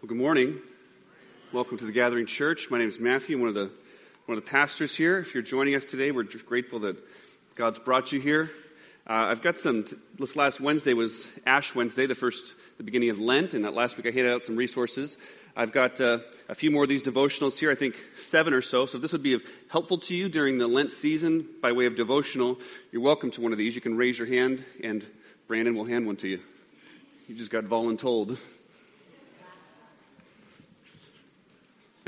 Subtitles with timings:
[0.00, 0.60] Well, good morning.
[1.52, 2.70] Welcome to the Gathering Church.
[2.70, 3.34] My name is Matthew.
[3.34, 3.68] I'm one of the
[4.26, 5.18] one of the pastors here.
[5.18, 6.96] If you're joining us today, we're grateful that
[7.56, 8.48] God's brought you here.
[9.10, 9.86] Uh, I've got some.
[10.16, 13.96] This last Wednesday was Ash Wednesday, the first, the beginning of Lent, and that last
[13.96, 15.18] week I handed out some resources.
[15.56, 16.18] I've got uh,
[16.48, 17.72] a few more of these devotionals here.
[17.72, 18.86] I think seven or so.
[18.86, 21.96] So if this would be helpful to you during the Lent season by way of
[21.96, 22.60] devotional,
[22.92, 23.74] you're welcome to one of these.
[23.74, 25.04] You can raise your hand, and
[25.48, 26.38] Brandon will hand one to you.
[27.26, 28.38] You just got voluntold.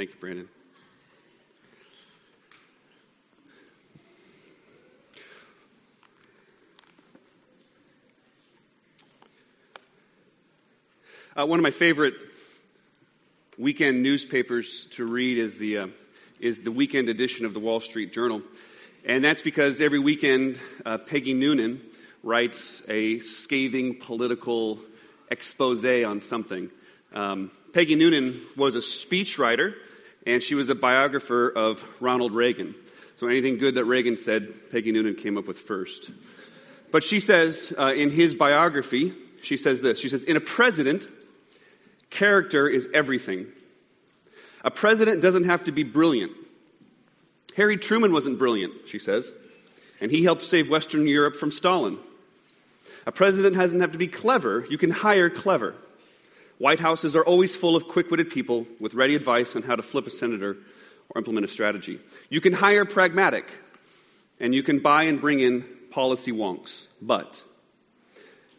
[0.00, 0.48] Thank you, Brandon.
[11.36, 12.14] Uh, one of my favorite
[13.58, 15.86] weekend newspapers to read is the, uh,
[16.38, 18.40] is the weekend edition of the Wall Street Journal.
[19.04, 21.82] And that's because every weekend, uh, Peggy Noonan
[22.22, 24.78] writes a scathing political
[25.30, 26.70] expose on something.
[27.12, 29.74] Um, Peggy Noonan was a speechwriter
[30.26, 32.74] and she was a biographer of Ronald Reagan.
[33.16, 36.10] So anything good that Reagan said, Peggy Noonan came up with first.
[36.90, 41.06] But she says uh, in his biography, she says this She says, In a president,
[42.10, 43.46] character is everything.
[44.64, 46.32] A president doesn't have to be brilliant.
[47.56, 49.32] Harry Truman wasn't brilliant, she says,
[50.00, 51.98] and he helped save Western Europe from Stalin.
[53.06, 55.74] A president doesn't have to be clever, you can hire clever.
[56.60, 59.82] White Houses are always full of quick witted people with ready advice on how to
[59.82, 60.58] flip a senator
[61.08, 61.98] or implement a strategy.
[62.28, 63.50] You can hire pragmatic,
[64.38, 67.42] and you can buy and bring in policy wonks, but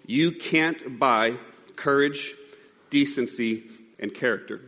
[0.07, 1.35] you can't buy
[1.75, 2.33] courage,
[2.89, 3.65] decency,
[3.99, 4.61] and character.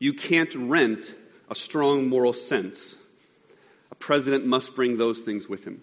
[0.00, 1.14] You can't rent
[1.48, 2.96] a strong moral sense.
[3.92, 5.80] A president must bring those things with him.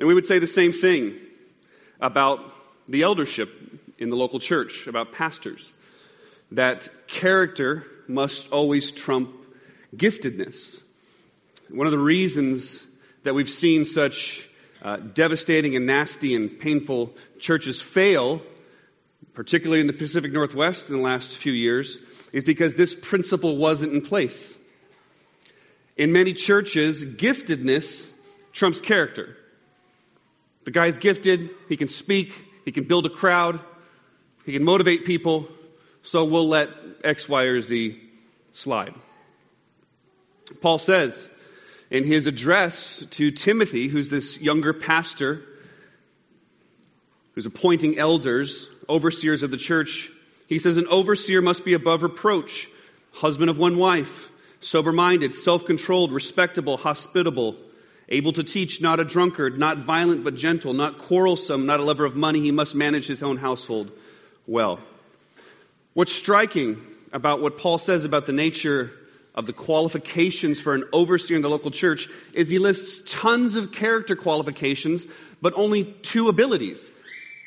[0.00, 1.14] And we would say the same thing
[2.00, 2.55] about
[2.88, 3.50] the eldership
[3.98, 5.72] in the local church, about pastors,
[6.52, 9.30] that character must always trump
[9.96, 10.80] giftedness.
[11.68, 12.86] One of the reasons
[13.24, 14.48] that we've seen such
[14.82, 18.42] uh, devastating and nasty and painful churches fail,
[19.34, 21.98] particularly in the Pacific Northwest in the last few years,
[22.32, 24.56] is because this principle wasn't in place.
[25.96, 28.06] In many churches, giftedness
[28.52, 29.36] trumps character.
[30.64, 33.60] The guy's gifted, he can speak, he can build a crowd,
[34.44, 35.48] he can motivate people,
[36.02, 36.68] so we'll let
[37.02, 37.98] X, Y, or Z
[38.50, 38.92] slide.
[40.60, 41.30] Paul says
[41.90, 45.42] in his address to Timothy, who's this younger pastor,
[47.34, 50.10] who's appointing elders, overseers of the church,
[50.48, 52.68] he says, An overseer must be above reproach,
[53.12, 57.56] husband of one wife, sober minded, self controlled, respectable, hospitable
[58.08, 62.04] able to teach, not a drunkard, not violent but gentle, not quarrelsome, not a lover
[62.04, 62.40] of money.
[62.40, 63.90] He must manage his own household
[64.46, 64.78] well.
[65.94, 66.80] What's striking
[67.12, 68.92] about what Paul says about the nature
[69.34, 73.72] of the qualifications for an overseer in the local church is he lists tons of
[73.72, 75.06] character qualifications,
[75.42, 76.90] but only two abilities.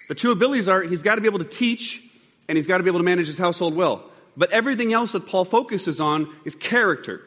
[0.08, 2.03] The two abilities are he's got to be able to teach
[2.47, 4.09] and he's got to be able to manage his household well.
[4.36, 7.22] But everything else that Paul focuses on is character.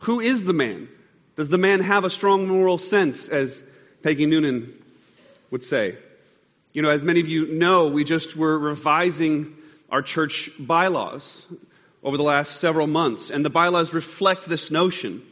[0.00, 0.88] Who is the man?
[1.36, 3.62] Does the man have a strong moral sense, as
[4.02, 4.72] Peggy Noonan
[5.50, 5.96] would say?
[6.72, 9.56] You know, as many of you know, we just were revising
[9.90, 11.46] our church bylaws
[12.02, 15.22] over the last several months, and the bylaws reflect this notion.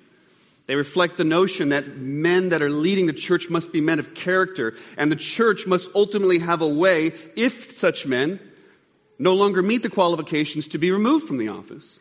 [0.67, 4.15] They reflect the notion that men that are leading the church must be men of
[4.15, 8.41] character, and the church must ultimately have a way, if such men
[9.19, 12.01] no longer meet the qualifications, to be removed from the office.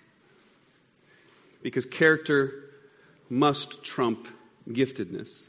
[1.61, 2.70] Because character
[3.31, 4.27] must trump
[4.69, 5.47] giftedness.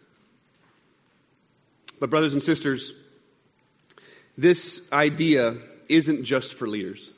[1.98, 2.94] But, brothers and sisters,
[4.38, 5.56] this idea
[5.88, 7.12] isn't just for leaders,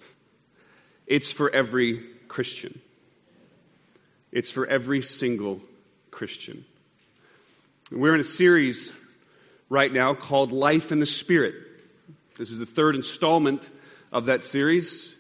[1.07, 2.81] it's for every Christian.
[4.33, 5.61] It's for every single
[6.11, 6.65] Christian.
[7.93, 8.93] We're in a series
[9.69, 11.55] right now called Life in the Spirit.
[12.37, 13.69] This is the third installment
[14.11, 15.15] of that series.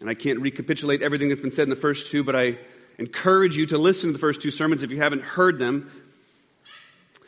[0.00, 2.58] And I can't recapitulate everything that's been said in the first two, but I
[2.98, 5.90] encourage you to listen to the first two sermons if you haven't heard them.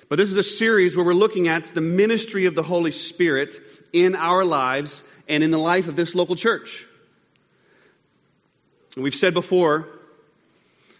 [0.08, 3.54] But this is a series where we're looking at the ministry of the Holy Spirit
[3.92, 6.86] in our lives and in the life of this local church.
[8.94, 9.86] And we've said before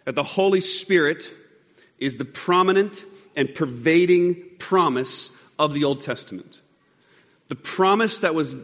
[0.04, 1.30] that the Holy Spirit
[1.98, 3.04] is the prominent
[3.36, 6.60] and pervading promise of the Old Testament.
[7.48, 8.54] The promise that was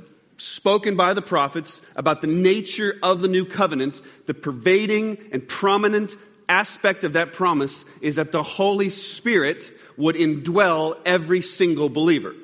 [0.45, 6.17] spoken by the prophets about the nature of the new covenant, the pervading and prominent
[6.49, 12.35] aspect of that promise is that the Holy Spirit would indwell every single believer.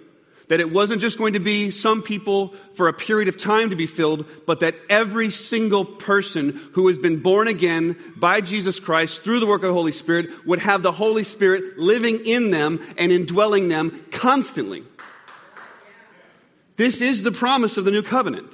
[0.51, 3.77] that it wasn't just going to be some people for a period of time to
[3.77, 9.23] be filled, but that every single person who has been born again by Jesus Christ
[9.23, 12.81] through the work of the Holy Spirit would have the Holy Spirit living in them
[12.99, 14.83] and indwelling them constantly.
[16.81, 18.51] This is the promise of the new covenant.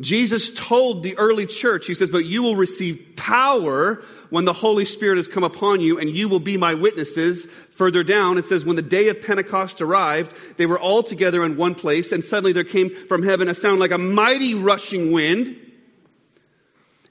[0.00, 4.84] Jesus told the early church, he says, but you will receive power when the Holy
[4.84, 7.44] Spirit has come upon you, and you will be my witnesses.
[7.76, 11.56] Further down, it says, when the day of Pentecost arrived, they were all together in
[11.56, 15.54] one place, and suddenly there came from heaven a sound like a mighty rushing wind,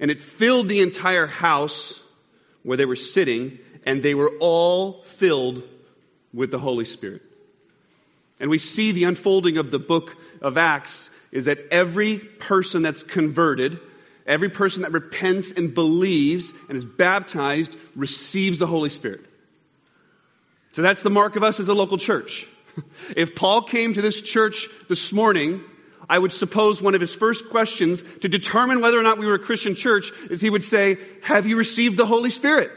[0.02, 1.98] and it filled the entire house
[2.64, 5.64] where they were sitting, and they were all filled
[6.34, 7.22] with the Holy Spirit.
[8.40, 13.04] And we see the unfolding of the book of Acts is that every person that's
[13.04, 13.80] converted,
[14.26, 19.26] every person that repents and believes and is baptized receives the Holy Spirit.
[20.72, 22.48] So that's the mark of us as a local church.
[23.18, 25.62] If Paul came to this church this morning,
[26.10, 29.34] I would suppose one of his first questions to determine whether or not we were
[29.36, 32.72] a Christian church is he would say, Have you received the Holy Spirit?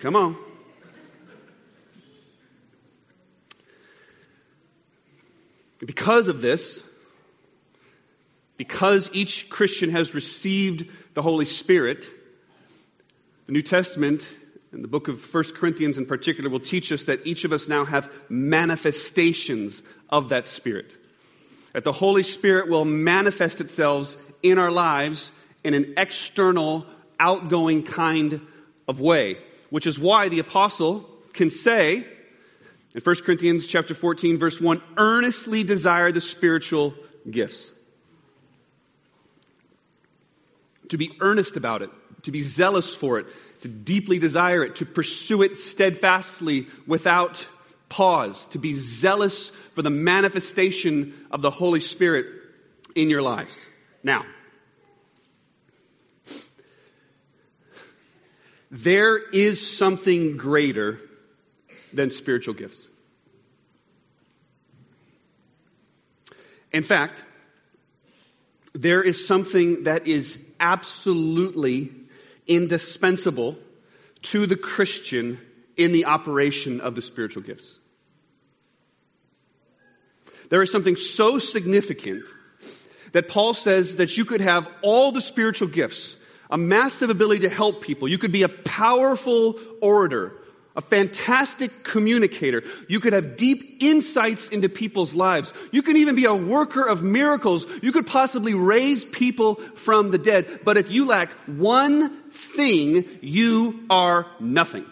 [0.00, 0.36] Come on.
[5.84, 6.80] Because of this,
[8.56, 12.06] because each Christian has received the Holy Spirit,
[13.46, 14.28] the New Testament
[14.72, 17.68] and the book of 1 Corinthians in particular will teach us that each of us
[17.68, 20.96] now have manifestations of that Spirit.
[21.72, 25.30] That the Holy Spirit will manifest itself in our lives
[25.62, 26.86] in an external,
[27.20, 28.40] outgoing kind
[28.88, 29.38] of way,
[29.70, 32.06] which is why the apostle can say,
[32.94, 36.94] in 1 Corinthians chapter 14 verse 1, earnestly desire the spiritual
[37.30, 37.70] gifts.
[40.88, 41.90] To be earnest about it,
[42.22, 43.26] to be zealous for it,
[43.62, 47.46] to deeply desire it, to pursue it steadfastly without
[47.88, 52.26] pause, to be zealous for the manifestation of the Holy Spirit
[52.94, 53.66] in your lives.
[54.02, 54.24] Now,
[58.76, 61.00] there is something greater
[61.92, 62.88] than spiritual gifts.
[66.72, 67.24] In fact,
[68.74, 71.90] there is something that is absolutely
[72.46, 73.56] indispensable
[74.22, 75.40] to the Christian
[75.76, 77.78] in the operation of the spiritual gifts.
[80.50, 82.28] There is something so significant
[83.12, 86.15] that Paul says that you could have all the spiritual gifts,
[86.50, 88.08] a massive ability to help people.
[88.08, 90.32] You could be a powerful orator,
[90.76, 92.62] a fantastic communicator.
[92.88, 95.52] You could have deep insights into people's lives.
[95.72, 97.66] You can even be a worker of miracles.
[97.82, 100.60] You could possibly raise people from the dead.
[100.64, 104.84] But if you lack one thing, you are nothing.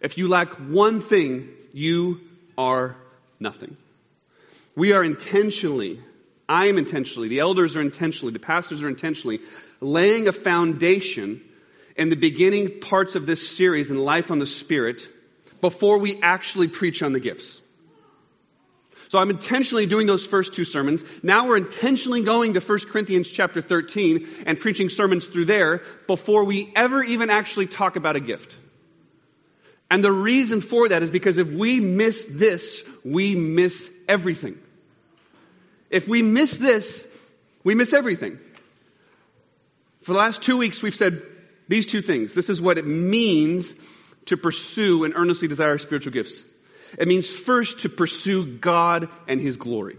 [0.00, 2.20] If you lack one thing, you
[2.58, 2.96] are
[3.38, 3.76] nothing.
[4.74, 6.00] We are intentionally,
[6.50, 9.38] I am intentionally, the elders are intentionally, the pastors are intentionally
[9.80, 11.40] laying a foundation
[11.96, 15.06] in the beginning parts of this series in Life on the Spirit
[15.60, 17.60] before we actually preach on the gifts.
[19.10, 21.04] So I'm intentionally doing those first two sermons.
[21.22, 26.42] Now we're intentionally going to 1 Corinthians chapter 13 and preaching sermons through there before
[26.42, 28.58] we ever even actually talk about a gift.
[29.88, 34.58] And the reason for that is because if we miss this, we miss everything.
[35.90, 37.06] If we miss this,
[37.64, 38.38] we miss everything.
[40.02, 41.22] For the last two weeks, we've said
[41.68, 42.34] these two things.
[42.34, 43.74] This is what it means
[44.26, 46.42] to pursue and earnestly desire spiritual gifts.
[46.98, 49.96] It means first to pursue God and His glory.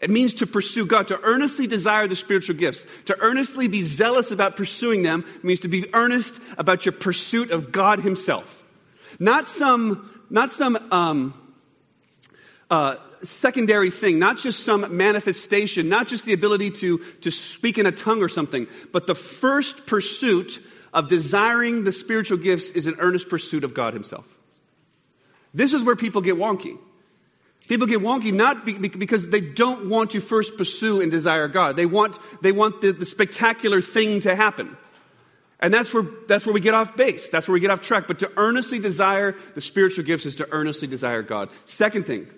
[0.00, 4.30] It means to pursue God, to earnestly desire the spiritual gifts, to earnestly be zealous
[4.30, 8.62] about pursuing them means to be earnest about your pursuit of God Himself.
[9.18, 11.34] Not some, not some, um,
[12.70, 17.86] uh, secondary thing, not just some manifestation, not just the ability to, to speak in
[17.86, 22.96] a tongue or something, but the first pursuit of desiring the spiritual gifts is an
[22.98, 24.26] earnest pursuit of God Himself.
[25.54, 26.78] This is where people get wonky.
[27.68, 31.76] People get wonky not be, because they don't want to first pursue and desire God.
[31.76, 34.76] They want, they want the, the spectacular thing to happen.
[35.60, 37.28] And that's where, that's where we get off base.
[37.28, 38.06] That's where we get off track.
[38.06, 41.50] But to earnestly desire the spiritual gifts is to earnestly desire God.
[41.66, 42.28] Second thing,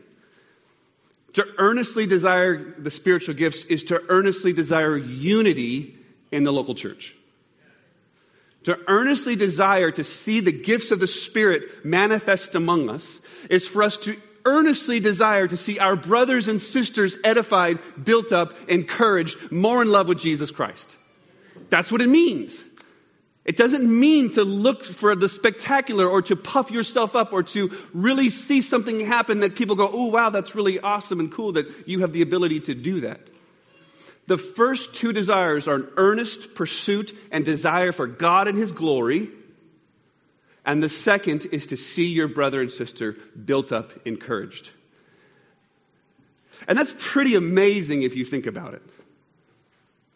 [1.35, 5.97] to earnestly desire the spiritual gifts is to earnestly desire unity
[6.31, 7.17] in the local church
[8.65, 13.83] to earnestly desire to see the gifts of the Spirit manifest among us is for
[13.83, 19.83] us to earnestly desire to see our brothers and sisters edified, built up, encouraged, more
[19.83, 20.97] in love with Jesus Christ.
[21.69, 22.63] That's what it means.
[23.45, 27.71] It doesn't mean to look for the spectacular or to puff yourself up or to
[27.95, 31.89] really see something happen that people go, oh, wow, that's really awesome and cool that
[31.89, 33.21] you have the ability to do that.
[34.27, 39.31] The first two desires are an earnest pursuit and desire for God and His glory.
[40.65, 44.71] And the second is to see your brother and sister built up, encouraged.
[46.69, 48.83] And that's pretty amazing if you think about it.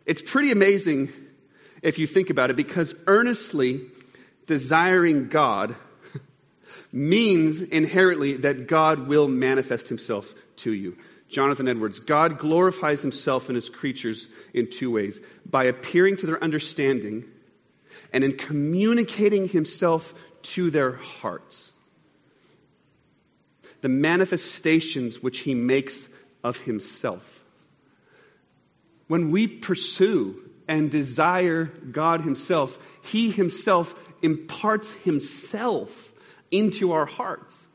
[0.05, 1.11] It's pretty amazing
[1.85, 3.83] if you think about it because earnestly
[4.47, 5.77] desiring God
[6.93, 10.97] means inherently that God will manifest himself to you.
[11.29, 16.43] Jonathan Edwards, God glorifies himself in his creatures in two ways by appearing to their
[16.43, 17.27] understanding
[18.13, 21.73] and in communicating himself to their hearts.
[23.83, 26.09] The manifestations which he makes
[26.43, 27.45] of himself.
[29.07, 36.13] When we pursue and desire God himself, he himself imparts himself
[36.51, 37.69] into our hearts.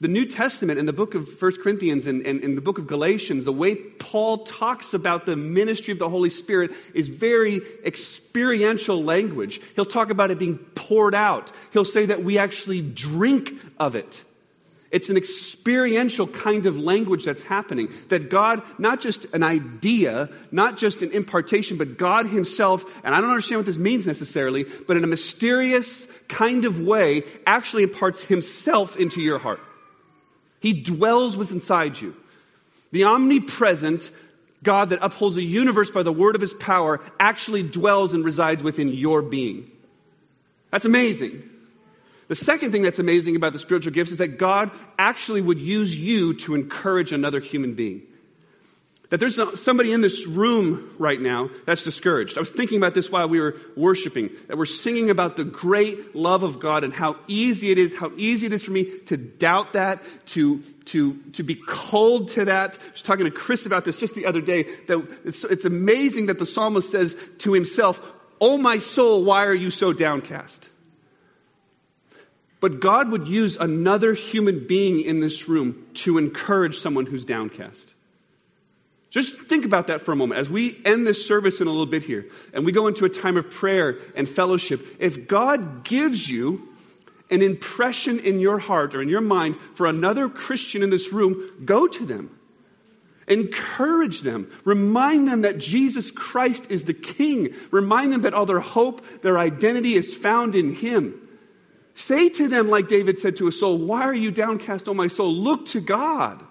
[0.00, 2.86] The New Testament in the book of 1 Corinthians and, and in the book of
[2.86, 9.02] Galatians, the way Paul talks about the ministry of the Holy Spirit is very experiential
[9.02, 9.60] language.
[9.76, 11.52] He'll talk about it being poured out.
[11.72, 14.22] He'll say that we actually drink of it.
[14.94, 17.92] It's an experiential kind of language that's happening.
[18.10, 23.20] That God, not just an idea, not just an impartation, but God Himself, and I
[23.20, 28.22] don't understand what this means necessarily, but in a mysterious kind of way, actually imparts
[28.22, 29.58] Himself into your heart.
[30.60, 32.14] He dwells within inside you.
[32.92, 34.12] The omnipresent
[34.62, 38.62] God that upholds a universe by the word of His power actually dwells and resides
[38.62, 39.72] within your being.
[40.70, 41.50] That's amazing.
[42.28, 45.94] The second thing that's amazing about the spiritual gifts is that God actually would use
[45.94, 48.02] you to encourage another human being.
[49.10, 52.38] That there's somebody in this room right now that's discouraged.
[52.38, 56.16] I was thinking about this while we were worshiping, that we're singing about the great
[56.16, 59.16] love of God and how easy it is, how easy it is for me to
[59.16, 62.78] doubt that, to, to, to be cold to that.
[62.80, 66.26] I was talking to Chris about this just the other day, that it's, it's amazing
[66.26, 68.00] that the psalmist says to himself,
[68.40, 70.70] Oh, my soul, why are you so downcast?
[72.64, 77.92] But God would use another human being in this room to encourage someone who's downcast.
[79.10, 80.40] Just think about that for a moment.
[80.40, 83.10] As we end this service in a little bit here and we go into a
[83.10, 86.66] time of prayer and fellowship, if God gives you
[87.30, 91.66] an impression in your heart or in your mind for another Christian in this room,
[91.66, 92.34] go to them.
[93.28, 94.50] Encourage them.
[94.64, 97.52] Remind them that Jesus Christ is the King.
[97.70, 101.20] Remind them that all their hope, their identity is found in Him.
[101.94, 105.08] Say to them, like David said to his soul, Why are you downcast, O my
[105.08, 105.32] soul?
[105.32, 106.44] Look to God.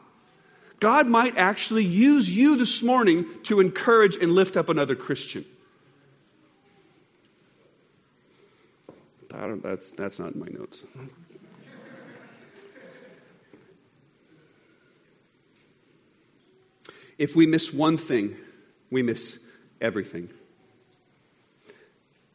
[0.80, 5.46] God might actually use you this morning to encourage and lift up another Christian.
[9.62, 10.84] that's, that's not in my notes.
[17.18, 18.36] if we miss one thing,
[18.92, 19.40] we miss
[19.82, 20.30] everything.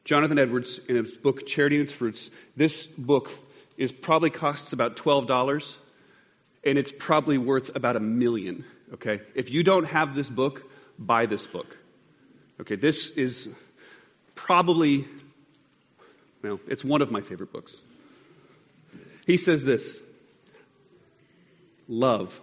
[0.09, 3.31] Jonathan Edwards, in his book Charity and Its Fruits, this book
[3.77, 5.77] is probably costs about $12
[6.65, 9.21] and it's probably worth about a million, okay?
[9.35, 10.62] If you don't have this book,
[10.99, 11.77] buy this book.
[12.59, 13.50] Okay, this is
[14.35, 15.05] probably,
[16.43, 17.83] well, it's one of my favorite books.
[19.27, 20.00] He says this
[21.87, 22.41] love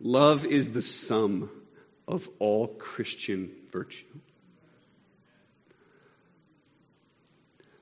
[0.00, 1.50] Love is the sum
[2.08, 4.06] of all Christian virtue.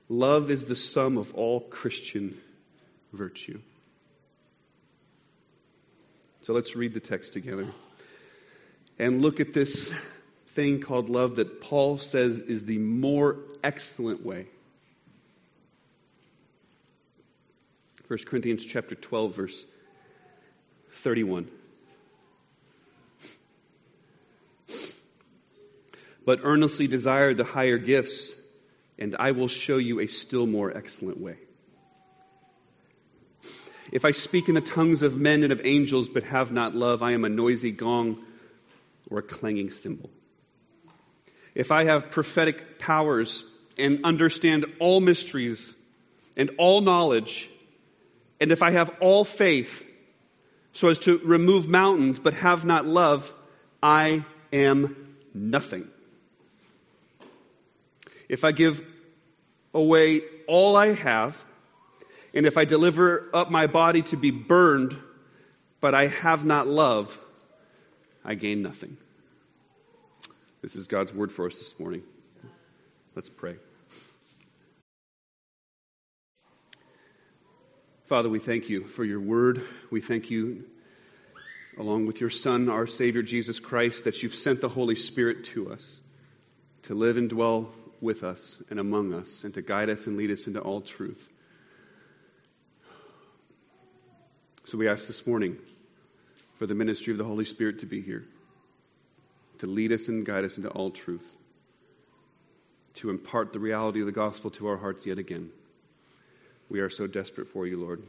[0.09, 2.37] Love is the sum of all Christian
[3.13, 3.61] virtue.
[6.41, 7.67] So let's read the text together
[8.97, 9.91] and look at this
[10.47, 14.47] thing called love that Paul says is the more excellent way.
[18.07, 19.65] 1 Corinthians chapter 12 verse
[20.91, 21.47] 31.
[26.29, 28.35] But earnestly desire the higher gifts,
[28.99, 31.37] and I will show you a still more excellent way.
[33.91, 37.01] If I speak in the tongues of men and of angels, but have not love,
[37.01, 38.23] I am a noisy gong
[39.09, 40.11] or a clanging cymbal.
[41.55, 43.43] If I have prophetic powers
[43.75, 45.73] and understand all mysteries
[46.37, 47.49] and all knowledge,
[48.39, 49.83] and if I have all faith
[50.73, 53.33] so as to remove mountains, but have not love,
[53.81, 55.89] I am nothing
[58.29, 58.85] if I give
[59.73, 61.43] away all I have,
[62.33, 64.95] and if I deliver up my body to be burned,
[65.81, 67.19] but I have not love,
[68.23, 68.97] I gain nothing.
[70.61, 72.03] This is God's word for us this morning.
[73.15, 73.55] Let's pray.
[78.05, 79.61] Father, we thank you for your word.
[79.89, 80.65] We thank you,
[81.77, 85.71] along with your Son, our Savior Jesus Christ, that you've sent the Holy Spirit to
[85.71, 85.99] us
[86.83, 87.71] to live and dwell
[88.01, 91.29] with us and among us and to guide us and lead us into all truth.
[94.65, 95.57] So we ask this morning
[96.55, 98.25] for the ministry of the Holy Spirit to be here,
[99.57, 101.35] to lead us and guide us into all truth,
[102.95, 105.49] to impart the reality of the gospel to our hearts yet again.
[106.69, 108.03] We are so desperate for you, Lord.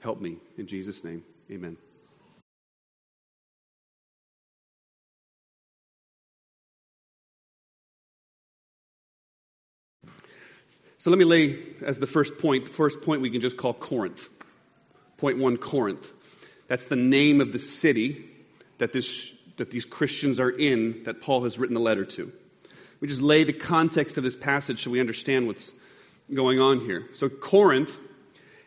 [0.00, 0.38] Help me.
[0.56, 1.76] In Jesus' name, amen.
[10.98, 13.74] So let me lay as the first point, the first point we can just call
[13.74, 14.28] Corinth.
[15.18, 16.12] Point one Corinth.
[16.66, 18.24] That's the name of the city
[18.78, 22.32] that, this, that these Christians are in that Paul has written the letter to.
[23.00, 25.72] We just lay the context of this passage so we understand what's
[26.32, 27.06] going on here.
[27.14, 27.98] So, Corinth,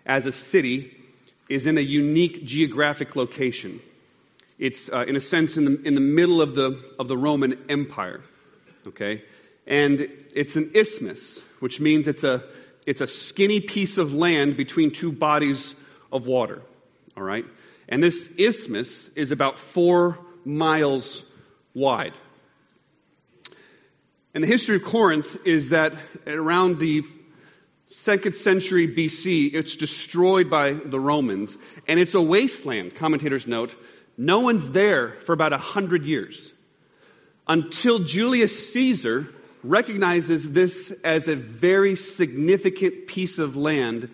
[0.05, 0.95] as a city,
[1.49, 3.79] is in a unique geographic location.
[4.59, 7.57] It's, uh, in a sense, in the, in the middle of the, of the Roman
[7.69, 8.21] Empire.
[8.85, 9.23] Okay?
[9.65, 12.43] And it's an isthmus, which means it's a,
[12.85, 15.75] it's a skinny piece of land between two bodies
[16.11, 16.61] of water.
[17.15, 17.45] All right?
[17.89, 21.23] And this isthmus is about four miles
[21.73, 22.13] wide.
[24.33, 25.93] And the history of Corinth is that
[26.27, 27.03] around the
[27.87, 33.73] second century BC, it's destroyed by the Romans, and it's a wasteland, commentators note.
[34.17, 36.53] No one's there for about a hundred years
[37.47, 39.27] until Julius Caesar
[39.69, 44.09] recognizes this as a very significant piece of land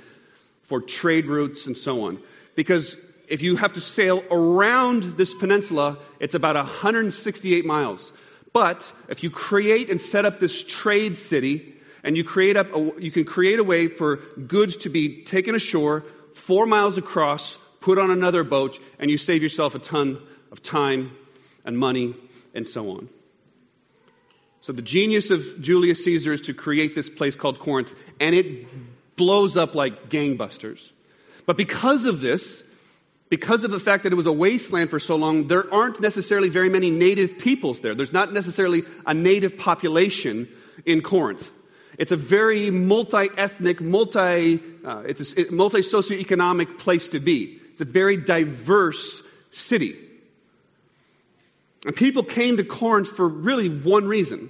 [0.63, 2.19] for trade routes and so on.
[2.55, 2.95] Because
[3.27, 8.13] if you have to sail around this peninsula, it's about 168 miles.
[8.51, 12.91] But if you create and set up this trade city, and you create up, a,
[12.99, 14.17] you can create a way for
[14.47, 19.41] goods to be taken ashore, four miles across, put on another boat, and you save
[19.41, 21.11] yourself a ton of time
[21.65, 22.13] and money
[22.53, 23.09] and so on.
[24.63, 29.17] So the genius of Julius Caesar is to create this place called Corinth, and it
[29.17, 30.91] blows up like gangbusters.
[31.45, 32.63] But because of this,
[33.27, 36.47] because of the fact that it was a wasteland for so long, there aren't necessarily
[36.47, 37.93] very many native peoples there.
[37.93, 40.47] There's not necessarily a native population
[40.85, 41.51] in Corinth.
[41.99, 47.59] It's a very multi-ethnic, multi, uh, it's a multi socioeconomic place to be.
[47.71, 49.21] It's a very diverse
[49.51, 49.97] city.
[51.85, 54.49] And people came to Corinth for really one reason.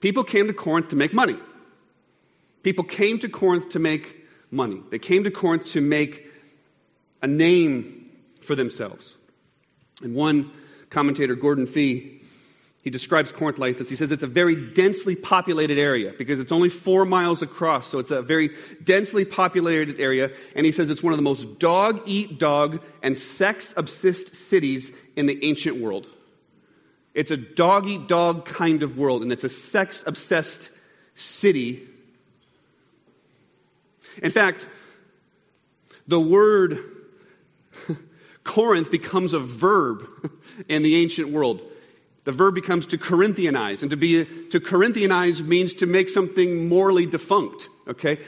[0.00, 1.36] People came to Corinth to make money.
[2.62, 4.82] People came to Corinth to make money.
[4.90, 6.26] They came to Corinth to make
[7.22, 9.14] a name for themselves.
[10.02, 10.50] And one
[10.90, 12.20] commentator, Gordon Fee,
[12.82, 13.90] he describes Corinth like this.
[13.90, 17.98] He says it's a very densely populated area because it's only four miles across, so
[17.98, 18.50] it's a very
[18.82, 20.30] densely populated area.
[20.56, 24.92] And he says it's one of the most dog eat dog and sex obsessed cities
[25.14, 26.08] in the ancient world.
[27.14, 30.68] It's a dog eat dog kind of world, and it's a sex obsessed
[31.14, 31.86] city.
[34.22, 34.66] In fact,
[36.06, 36.78] the word
[38.44, 40.06] Corinth becomes a verb
[40.68, 41.62] in the ancient world.
[42.24, 47.06] The verb becomes to Corinthianize, and to be to Corinthianize means to make something morally
[47.06, 47.68] defunct.
[47.88, 48.18] Okay,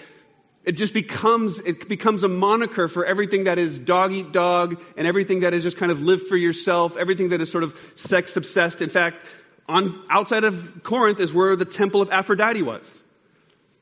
[0.65, 5.07] it just becomes, it becomes a moniker for everything that is dog eat dog and
[5.07, 8.37] everything that is just kind of live for yourself, everything that is sort of sex
[8.37, 8.81] obsessed.
[8.81, 9.25] In fact,
[9.69, 13.03] on, outside of Corinth is where the temple of Aphrodite was.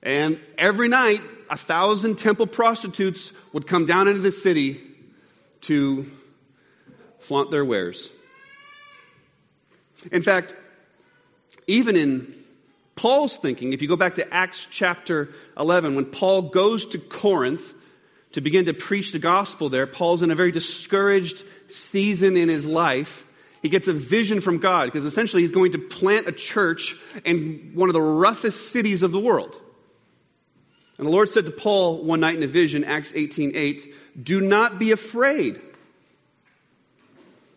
[0.03, 4.81] And every night, a thousand temple prostitutes would come down into the city
[5.63, 6.07] to
[7.19, 8.11] flaunt their wares.
[10.11, 10.55] In fact,
[11.67, 12.35] even in
[13.01, 17.73] Paul's thinking, if you go back to Acts chapter 11, when Paul goes to Corinth
[18.33, 22.67] to begin to preach the gospel there, Paul's in a very discouraged season in his
[22.67, 23.25] life.
[23.63, 27.71] He gets a vision from God because essentially he's going to plant a church in
[27.73, 29.59] one of the roughest cities of the world.
[30.99, 34.43] And the Lord said to Paul one night in a vision, Acts 18 8, Do
[34.43, 35.59] not be afraid,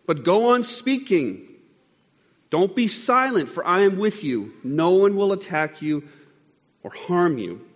[0.06, 1.53] but go on speaking
[2.54, 4.52] don't be silent, for I am with you.
[4.62, 6.04] No one will attack you
[6.84, 7.66] or harm you,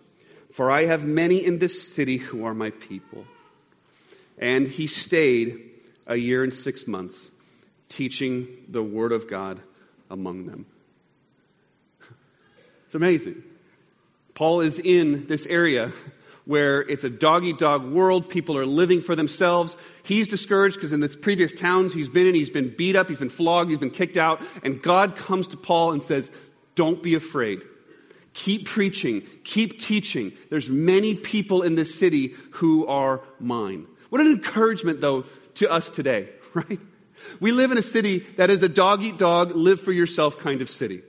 [0.53, 3.25] for I have many in this city who are my people.
[4.39, 5.59] And he stayed
[6.07, 7.33] a year and six months,
[7.89, 9.59] teaching the word of God
[10.13, 10.67] among them.
[12.87, 13.43] It's amazing.
[14.35, 15.91] Paul is in this area
[16.49, 18.27] where it's a dog eat dog world.
[18.31, 19.77] People are living for themselves.
[20.03, 23.19] He's discouraged because in the previous towns he's been in, he's been beat up, he's
[23.19, 24.41] been flogged, he's been kicked out.
[24.63, 26.31] And God comes to Paul and says,
[26.75, 27.65] Don't be afraid.
[28.33, 30.33] Keep preaching, keep teaching.
[30.49, 33.87] There's many people in this city who are mine.
[34.09, 36.81] What an encouragement, though, to us today, right?
[37.41, 40.63] We live in a city that is a dog eat dog, live for yourself kind
[40.63, 41.03] of city.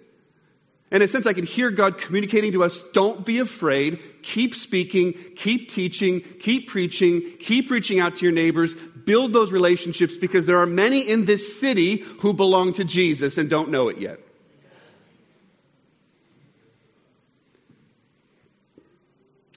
[0.92, 4.56] And in a sense, I can hear God communicating to us don't be afraid, keep
[4.56, 10.48] speaking, keep teaching, keep preaching, keep reaching out to your neighbors, build those relationships because
[10.48, 14.20] there are many in this city who belong to Jesus and don't know it yet.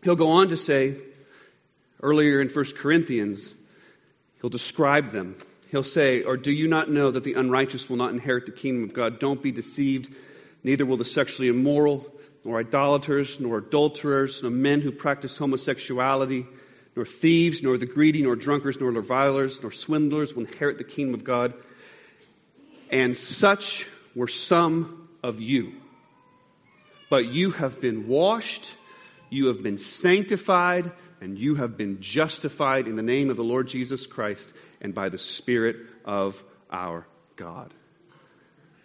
[0.03, 0.97] He'll go on to say,
[2.03, 3.55] earlier in 1 Corinthians,
[4.40, 5.37] he'll describe them.
[5.71, 8.85] He'll say, Or do you not know that the unrighteous will not inherit the kingdom
[8.85, 9.18] of God?
[9.18, 10.12] Don't be deceived.
[10.64, 12.12] Neither will the sexually immoral,
[12.44, 16.46] nor idolaters, nor adulterers, nor men who practice homosexuality,
[16.94, 21.14] nor thieves, nor the greedy, nor drunkards, nor revilers, nor swindlers will inherit the kingdom
[21.14, 21.55] of God.
[22.90, 25.72] And such were some of you.
[27.09, 28.75] But you have been washed
[29.33, 33.66] you have been sanctified and you have been justified in the name of the Lord
[33.66, 37.72] Jesus Christ and by the Spirit of our God.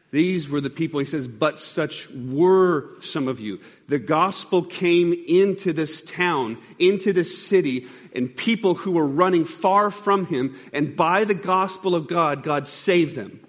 [0.10, 3.60] These were the people, he says, but such were some of you.
[3.90, 9.92] The gospel came into this town, into this city, and people who were running far
[9.92, 13.42] from him, and by the gospel of God, God saved them.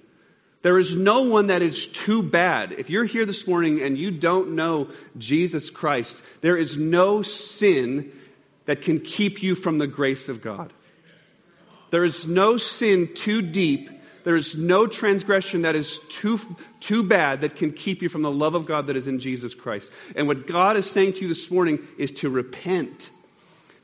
[0.62, 2.72] There is no one that is too bad.
[2.72, 8.10] If you're here this morning and you don't know Jesus Christ, there is no sin
[8.64, 10.72] that can keep you from the grace of God.
[11.90, 13.88] There is no sin too deep.
[14.28, 16.38] There is no transgression that is too,
[16.80, 19.54] too bad that can keep you from the love of God that is in Jesus
[19.54, 19.90] Christ.
[20.14, 23.08] And what God is saying to you this morning is to repent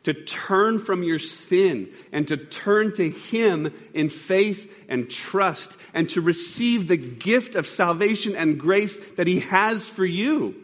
[0.02, 6.10] to turn from your sin and to turn to Him in faith and trust and
[6.10, 10.63] to receive the gift of salvation and grace that He has for you.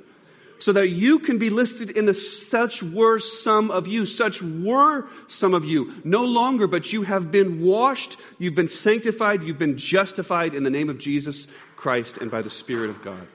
[0.60, 5.08] So that you can be listed in the such were some of you, such were
[5.26, 5.94] some of you.
[6.04, 10.70] No longer, but you have been washed, you've been sanctified, you've been justified in the
[10.70, 11.46] name of Jesus
[11.76, 13.26] Christ and by the Spirit of God.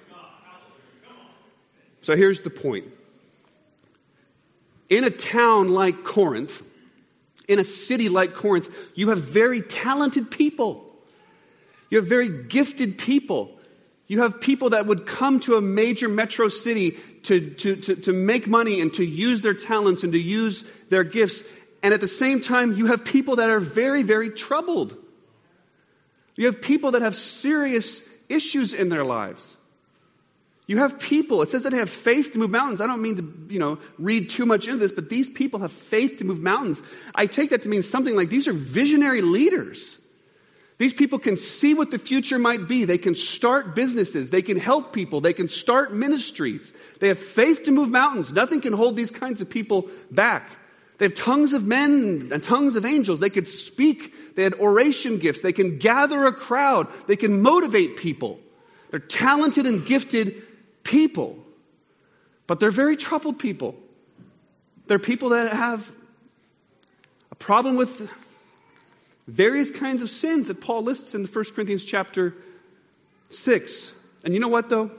[2.04, 2.86] So here's the point
[4.88, 6.62] in a town like Corinth,
[7.48, 10.94] in a city like Corinth, you have very talented people.
[11.90, 13.58] You have very gifted people.
[14.08, 16.92] You have people that would come to a major metro city
[17.24, 21.04] to, to, to, to, make money and to use their talents and to use their
[21.04, 21.42] gifts.
[21.82, 24.96] And at the same time, you have people that are very, very troubled.
[26.36, 29.58] You have people that have serious issues in their lives.
[30.68, 32.82] You have people, it says that they have faith to move mountains.
[32.82, 35.72] I don't mean to, you know, read too much into this, but these people have
[35.72, 36.82] faith to move mountains.
[37.14, 40.00] I take that to mean something like these are visionary leaders.
[40.78, 42.84] These people can see what the future might be.
[42.84, 44.30] They can start businesses.
[44.30, 45.22] They can help people.
[45.22, 46.74] They can start ministries.
[47.00, 48.34] They have faith to move mountains.
[48.34, 50.50] Nothing can hold these kinds of people back.
[50.98, 53.20] They have tongues of men and tongues of angels.
[53.20, 54.36] They could speak.
[54.36, 55.42] They had oration gifts.
[55.42, 56.88] They can gather a crowd.
[57.08, 58.40] They can motivate people.
[58.92, 60.42] They're talented and gifted
[60.84, 61.38] people,
[62.48, 63.76] but they're very troubled people.
[64.88, 65.92] They're people that have
[67.32, 68.10] a problem with
[69.28, 72.36] various kinds of sins that Paul lists in the 1 Corinthians chapter
[73.30, 73.92] 6.
[74.24, 74.92] And you know what, though?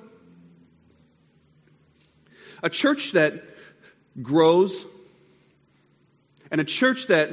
[2.63, 3.43] A church that
[4.23, 4.85] grows
[6.51, 7.31] and a church that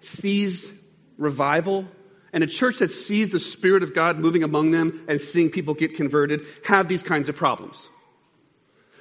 [0.00, 0.70] sees
[1.18, 1.88] revival
[2.32, 5.74] and a church that sees the Spirit of God moving among them and seeing people
[5.74, 7.88] get converted have these kinds of problems.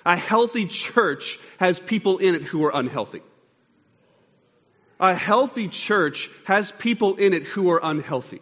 [0.05, 3.21] A healthy church has people in it who are unhealthy.
[4.99, 8.41] A healthy church has people in it who are unhealthy.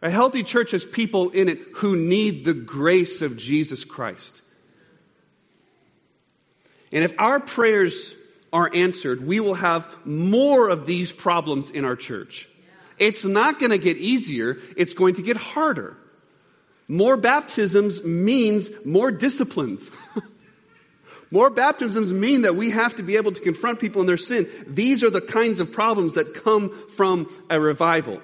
[0.00, 4.42] A healthy church has people in it who need the grace of Jesus Christ.
[6.92, 8.14] And if our prayers
[8.52, 12.48] are answered, we will have more of these problems in our church.
[12.98, 15.96] It's not going to get easier, it's going to get harder.
[16.88, 19.90] More baptisms means more disciplines.
[21.32, 24.46] more baptisms mean that we have to be able to confront people in their sin.
[24.66, 28.20] These are the kinds of problems that come from a revival.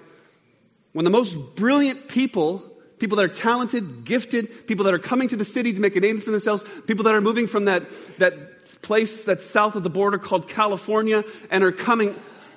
[0.93, 2.59] When the most brilliant people,
[2.99, 6.01] people that are talented, gifted, people that are coming to the city to make a
[6.01, 7.85] name for themselves, people that are moving from that,
[8.19, 12.15] that place that's south of the border called California and are coming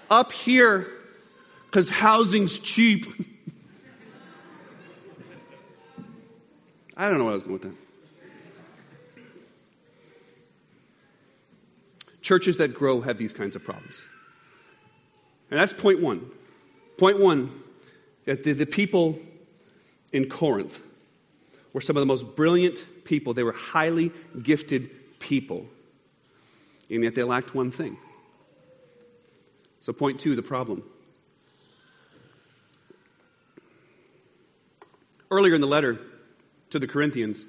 [0.10, 0.86] up here
[1.68, 3.06] because housing's cheap.
[6.98, 7.91] I don't know what I was going with that.
[12.22, 14.06] Churches that grow have these kinds of problems.
[15.50, 16.30] And that's point one.
[16.98, 17.52] Point one
[18.26, 19.20] that the, the people
[20.14, 20.80] in Corinth
[21.74, 23.34] were some of the most brilliant people.
[23.34, 25.66] They were highly gifted people.
[26.90, 27.98] And yet they lacked one thing.
[29.80, 30.84] So, point two, the problem.
[35.32, 35.98] Earlier in the letter
[36.70, 37.46] to the Corinthians,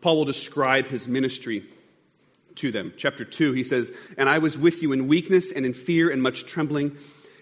[0.00, 1.64] Paul will describe his ministry
[2.60, 2.92] to them.
[2.96, 6.22] Chapter 2, he says, And I was with you in weakness and in fear and
[6.22, 6.96] much trembling,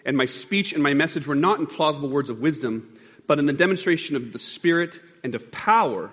[0.04, 3.46] and my speech and my message were not in plausible words of wisdom, but in
[3.46, 6.10] the demonstration of the Spirit and of power,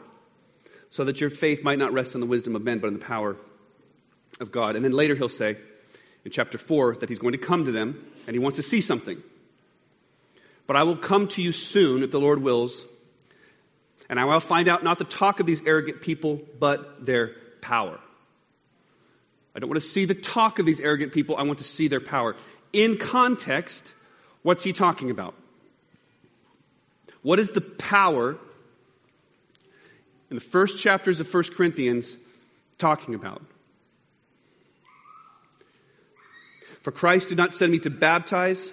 [0.89, 3.06] so that your faith might not rest on the wisdom of men, but in the
[3.06, 3.38] power
[4.39, 4.76] of God.
[4.76, 5.58] And then later he'll say
[6.26, 8.82] in chapter 4 that he's going to come to them and he wants to see
[8.82, 9.22] something.
[10.68, 12.86] But I will come to you soon, if the Lord wills,
[14.10, 18.00] and I will find out not the talk of these arrogant people, but their power.
[19.56, 21.88] I don't want to see the talk of these arrogant people, I want to see
[21.88, 22.36] their power.
[22.74, 23.94] In context,
[24.41, 25.34] what's he talking about?
[27.22, 28.38] What is the power
[30.30, 32.18] in the first chapters of 1 Corinthians
[32.78, 33.41] talking about?
[36.84, 38.72] For Christ did not send me to baptize,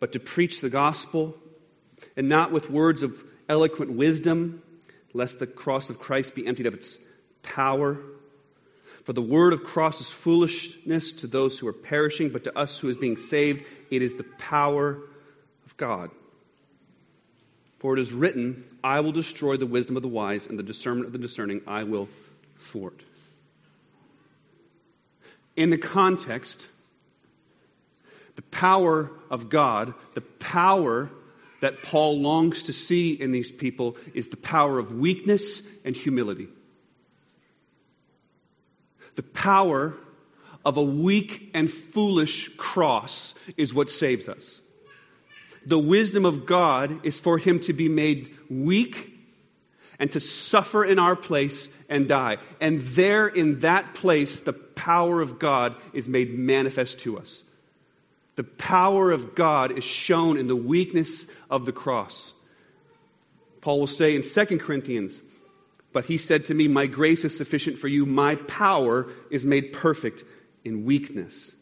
[0.00, 1.34] but to preach the gospel,
[2.16, 4.62] and not with words of eloquent wisdom,
[5.14, 6.98] lest the cross of Christ be emptied of its
[7.42, 7.98] power.
[9.10, 12.78] For the word of cross is foolishness to those who are perishing, but to us
[12.78, 15.00] who is being saved, it is the power
[15.66, 16.12] of God.
[17.80, 21.08] For it is written, I will destroy the wisdom of the wise, and the discernment
[21.08, 22.08] of the discerning I will
[22.60, 23.02] thwart.
[25.56, 26.68] In the context,
[28.36, 31.10] the power of God, the power
[31.60, 36.46] that Paul longs to see in these people, is the power of weakness and humility
[39.14, 39.94] the power
[40.64, 44.60] of a weak and foolish cross is what saves us.
[45.66, 49.18] The wisdom of God is for him to be made weak
[49.98, 52.38] and to suffer in our place and die.
[52.60, 57.44] And there in that place, the power of God is made manifest to us.
[58.36, 62.32] The power of God is shown in the weakness of the cross.
[63.60, 65.20] Paul will say in 2 Corinthians
[65.92, 68.06] but he said to me, My grace is sufficient for you.
[68.06, 70.24] My power is made perfect
[70.64, 71.54] in weakness.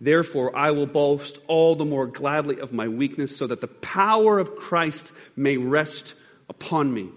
[0.00, 4.38] Therefore, I will boast all the more gladly of my weakness, so that the power
[4.38, 6.14] of Christ may rest
[6.48, 7.08] upon me.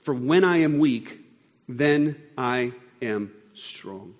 [0.00, 1.20] For when I am weak,
[1.68, 4.14] then I am strong.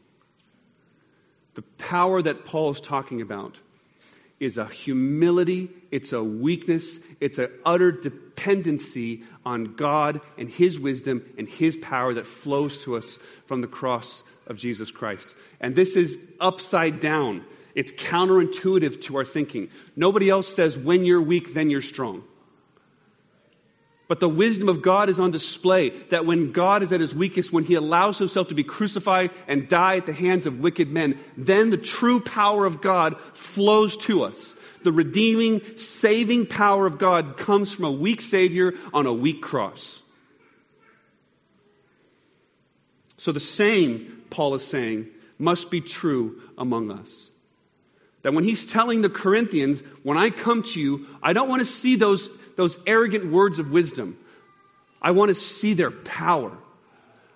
[1.55, 3.59] The power that Paul is talking about
[4.41, 11.23] is a humility, it's a weakness, it's an utter dependency on God and His wisdom
[11.37, 15.35] and His power that flows to us from the cross of Jesus Christ.
[15.61, 17.45] And this is upside down.
[17.75, 19.71] It's counterintuitive to our thinking.
[19.97, 22.25] Nobody else says, when you're weak, then you're strong.
[24.09, 27.53] But the wisdom of God is on display that when God is at his weakest,
[27.53, 31.19] when he allows himself to be crucified and die at the hands of wicked men,
[31.37, 34.55] then the true power of God flows to us.
[34.83, 40.01] The redeeming, saving power of God comes from a weak Savior on a weak cross.
[43.19, 47.31] So the same, Paul is saying, must be true among us.
[48.23, 51.67] That when he's telling the Corinthians, when I come to you, I don't want to
[51.67, 54.19] see those those arrogant words of wisdom.
[55.01, 56.51] I want to see their power.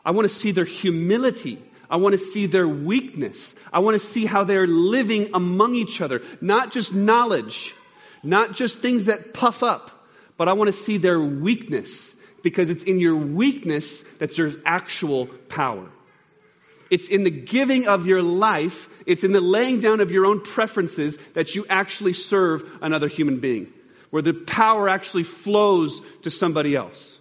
[0.04, 1.62] I want to see their humility.
[1.88, 3.54] I want to see their weakness.
[3.72, 6.22] I want to see how they're living among each other.
[6.40, 7.72] Not just knowledge,
[8.24, 12.82] not just things that puff up, but I want to see their weakness because it's
[12.82, 15.88] in your weakness that there's actual power.
[16.90, 20.40] It's in the giving of your life, it's in the laying down of your own
[20.40, 23.72] preferences that you actually serve another human being
[24.12, 27.18] where the power actually flows to somebody else.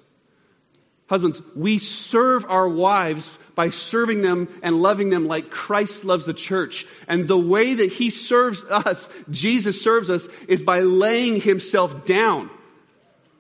[1.07, 6.33] Husbands, we serve our wives by serving them and loving them like Christ loves the
[6.33, 6.85] church.
[7.07, 12.49] And the way that he serves us, Jesus serves us, is by laying himself down.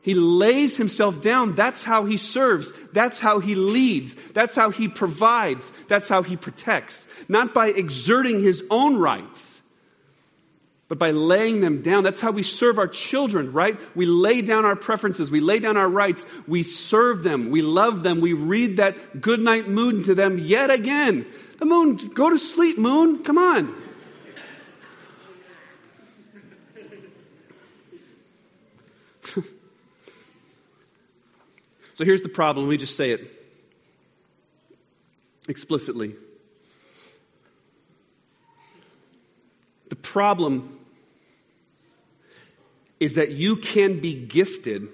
[0.01, 1.53] He lays himself down.
[1.53, 2.71] That's how he serves.
[2.93, 4.15] That's how he leads.
[4.31, 5.73] That's how he provides.
[5.89, 7.05] That's how he protects.
[7.27, 9.50] Not by exerting his own rights
[10.91, 12.03] but by laying them down.
[12.03, 13.79] That's how we serve our children, right?
[13.95, 18.03] We lay down our preferences, we lay down our rights, we serve them, we love
[18.03, 21.25] them, we read that good night moon to them yet again.
[21.59, 23.73] The moon, go to sleep, moon, come on.
[31.93, 33.31] so here's the problem, let me just say it
[35.47, 36.15] explicitly.
[39.87, 40.79] The problem
[43.01, 44.87] is that you can be gifted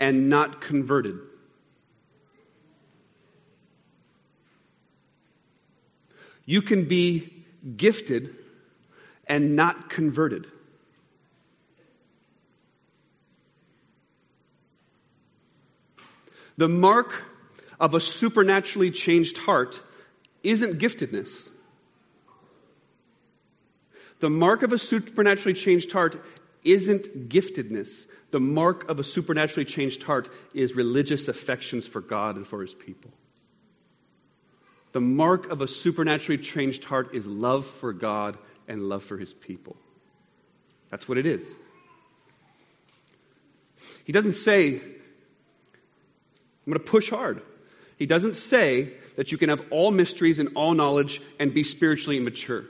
[0.00, 1.16] and not converted.
[6.44, 7.44] You can be
[7.76, 8.34] gifted
[9.28, 10.48] and not converted.
[16.56, 17.22] The mark
[17.78, 19.80] of a supernaturally changed heart
[20.42, 21.50] isn't giftedness.
[24.18, 26.20] The mark of a supernaturally changed heart
[26.66, 28.06] isn't giftedness.
[28.32, 32.74] The mark of a supernaturally changed heart is religious affections for God and for his
[32.74, 33.12] people.
[34.92, 39.32] The mark of a supernaturally changed heart is love for God and love for his
[39.34, 39.76] people.
[40.90, 41.54] That's what it is.
[44.04, 44.80] He doesn't say, I'm
[46.66, 47.42] going to push hard.
[47.96, 52.16] He doesn't say that you can have all mysteries and all knowledge and be spiritually
[52.16, 52.64] immature.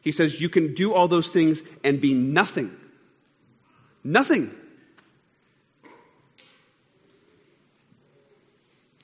[0.00, 2.74] He says you can do all those things and be nothing.
[4.02, 4.50] Nothing.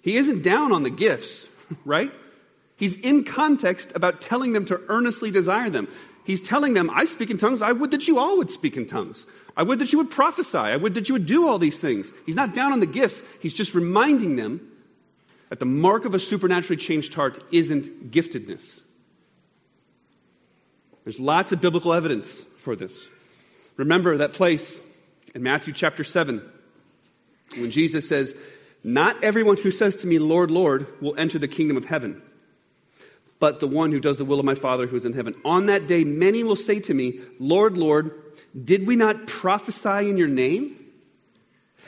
[0.03, 1.49] He isn't down on the gifts,
[1.85, 2.13] right?
[2.77, 5.89] He's in context about telling them to earnestly desire them.
[6.25, 7.63] He's telling them, I speak in tongues.
[7.63, 9.27] I would that you all would speak in tongues.
[9.57, 10.59] I would that you would prophesy.
[10.59, 12.13] I would that you would do all these things.
[12.25, 13.23] He's not down on the gifts.
[13.41, 14.61] He's just reminding them
[15.49, 18.81] that the mark of a supernaturally changed heart isn't giftedness.
[21.05, 23.09] There's lots of biblical evidence for this.
[23.77, 24.83] Remember that place
[25.37, 26.40] in Matthew chapter 7
[27.59, 28.35] when Jesus says,
[28.83, 32.22] Not everyone who says to me, Lord, Lord, will enter the kingdom of heaven,
[33.38, 35.35] but the one who does the will of my Father who is in heaven.
[35.44, 38.12] On that day, many will say to me, Lord, Lord,
[38.64, 40.75] did we not prophesy in your name?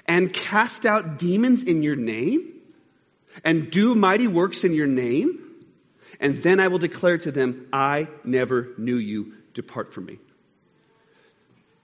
[0.04, 2.52] And cast out demons in your name?
[3.44, 5.38] And do mighty works in your name?
[6.20, 9.32] And then I will declare to them, I never knew you.
[9.54, 10.18] Depart from me.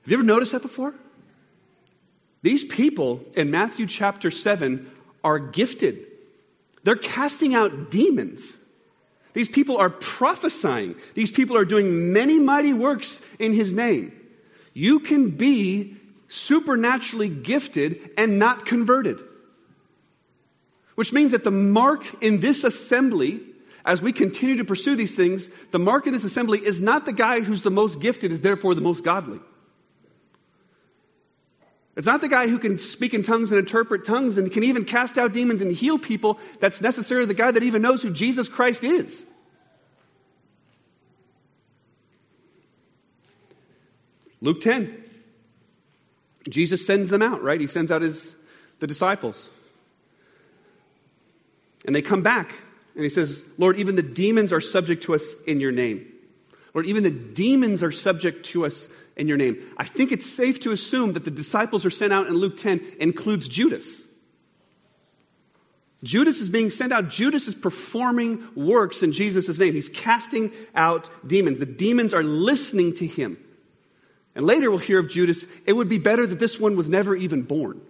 [0.03, 0.95] Have you ever noticed that before?
[2.45, 4.91] These people in Matthew chapter 7
[5.25, 6.07] are gifted.
[6.83, 8.55] They're casting out demons.
[9.33, 10.95] These people are prophesying.
[11.15, 14.13] These people are doing many mighty works in his name.
[14.75, 15.97] You can be
[16.29, 19.21] supernaturally gifted and not converted.
[20.97, 23.41] Which means that the mark in this assembly
[23.87, 27.13] as we continue to pursue these things, the mark in this assembly is not the
[27.15, 29.41] guy who's the most gifted, is therefore the most godly.
[31.97, 34.85] It's not the guy who can speak in tongues and interpret tongues and can even
[34.85, 36.41] cast out demons and heal people.
[36.59, 39.25] That's necessarily the guy that even knows who Jesus Christ is.
[44.41, 45.03] Luke 10.
[46.49, 47.61] Jesus sends them out, right?
[47.61, 48.35] He sends out his
[48.81, 49.49] the disciples.
[51.87, 52.59] And they come back
[52.95, 56.07] and he says, Lord, even the demons are subject to us in your name.
[56.75, 59.63] Lord, even the demons are subject to us in your name.
[59.77, 62.81] I think it's safe to assume that the disciples are sent out in Luke 10
[62.99, 64.03] includes Judas.
[66.03, 67.09] Judas is being sent out.
[67.09, 69.73] Judas is performing works in Jesus' name.
[69.73, 71.61] He's casting out demons.
[71.61, 73.39] The demons are listening to him.
[74.35, 75.47] And later we'll hear of Judas.
[75.65, 77.81] It would be better that this one was never even born.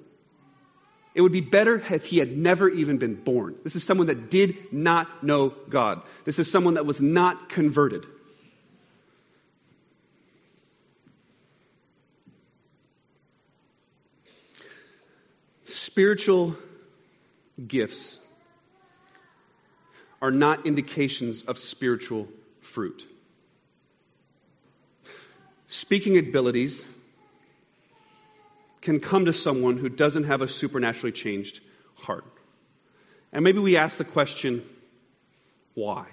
[1.14, 3.56] It would be better if he had never even been born.
[3.64, 6.02] This is someone that did not know God.
[6.24, 8.04] This is someone that was not converted.
[15.64, 16.56] Spiritual
[17.66, 18.18] gifts
[20.20, 22.28] are not indications of spiritual
[22.60, 23.06] fruit.
[25.68, 26.84] Speaking abilities
[28.80, 31.60] can come to someone who doesn't have a supernaturally changed
[31.96, 32.24] heart.
[33.32, 34.62] And maybe we ask the question,
[35.74, 36.06] why?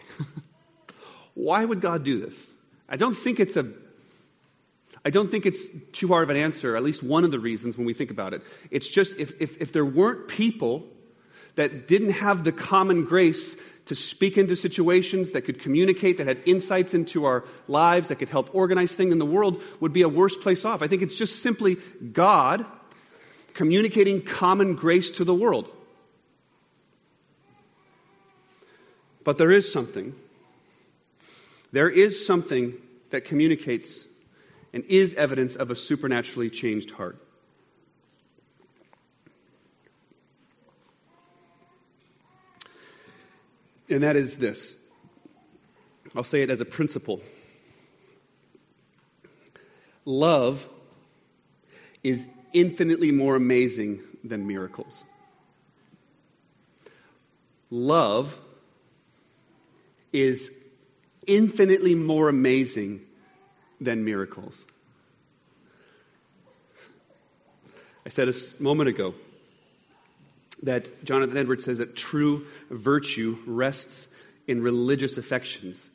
[1.34, 2.54] why would God do this?
[2.90, 3.72] I don't think it's a
[5.04, 7.78] I don't think it's too hard of an answer, at least one of the reasons
[7.78, 8.44] when we think about it.
[8.70, 10.86] It's just if, if, if there weren't people
[11.56, 16.40] that didn't have the common grace to speak into situations, that could communicate, that had
[16.46, 20.10] insights into our lives, that could help organize things in the world, would be a
[20.10, 20.84] worse place off.
[20.84, 21.78] I think it's just simply
[22.14, 22.66] God
[23.54, 25.70] communicating common grace to the world.
[29.24, 30.16] But there is something.
[31.72, 32.74] There is something
[33.10, 34.06] that communicates
[34.74, 37.18] and is evidence of a supernaturally changed heart.
[43.90, 44.78] And that is this
[46.16, 47.22] I'll say it as a principle.
[50.04, 50.68] Love
[52.04, 55.04] is infinitely more amazing than miracles.
[57.70, 58.38] Love
[60.12, 60.52] is
[61.28, 63.02] infinitely more amazing
[63.82, 64.66] than miracles.
[68.06, 69.16] I said a moment ago
[70.64, 74.08] that Jonathan Edwards says that true virtue rests
[74.48, 75.90] in religious affections.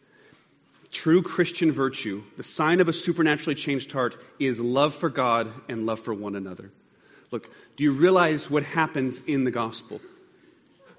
[0.90, 5.86] True Christian virtue, the sign of a supernaturally changed heart, is love for God and
[5.86, 6.70] love for one another.
[7.30, 10.00] Look, do you realize what happens in the gospel?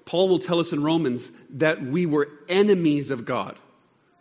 [0.04, 3.56] Paul will tell us in Romans that we were enemies of God.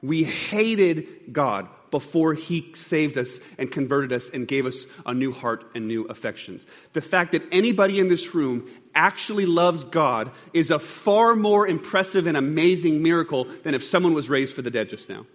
[0.01, 5.31] We hated God before he saved us and converted us and gave us a new
[5.31, 6.65] heart and new affections.
[6.93, 12.27] The fact that anybody in this room actually loves God is a far more impressive
[12.27, 15.25] and amazing miracle than if someone was raised for the dead just now.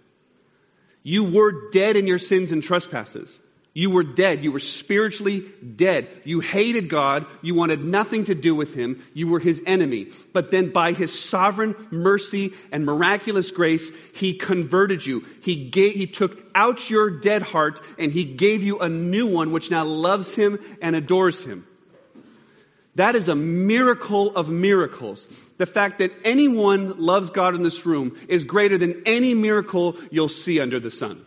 [1.03, 3.37] You were dead in your sins and trespasses.
[3.75, 4.43] You were dead.
[4.43, 5.45] You were spiritually
[5.75, 6.07] dead.
[6.23, 7.25] You hated God.
[7.41, 9.03] You wanted nothing to do with Him.
[9.15, 10.09] You were His enemy.
[10.31, 15.25] But then by His sovereign mercy and miraculous grace, He converted you.
[15.41, 19.51] He gave, He took out your dead heart and He gave you a new one
[19.51, 21.65] which now loves Him and adores Him.
[22.95, 25.27] That is a miracle of miracles.
[25.57, 30.29] The fact that anyone loves God in this room is greater than any miracle you'll
[30.29, 31.25] see under the sun.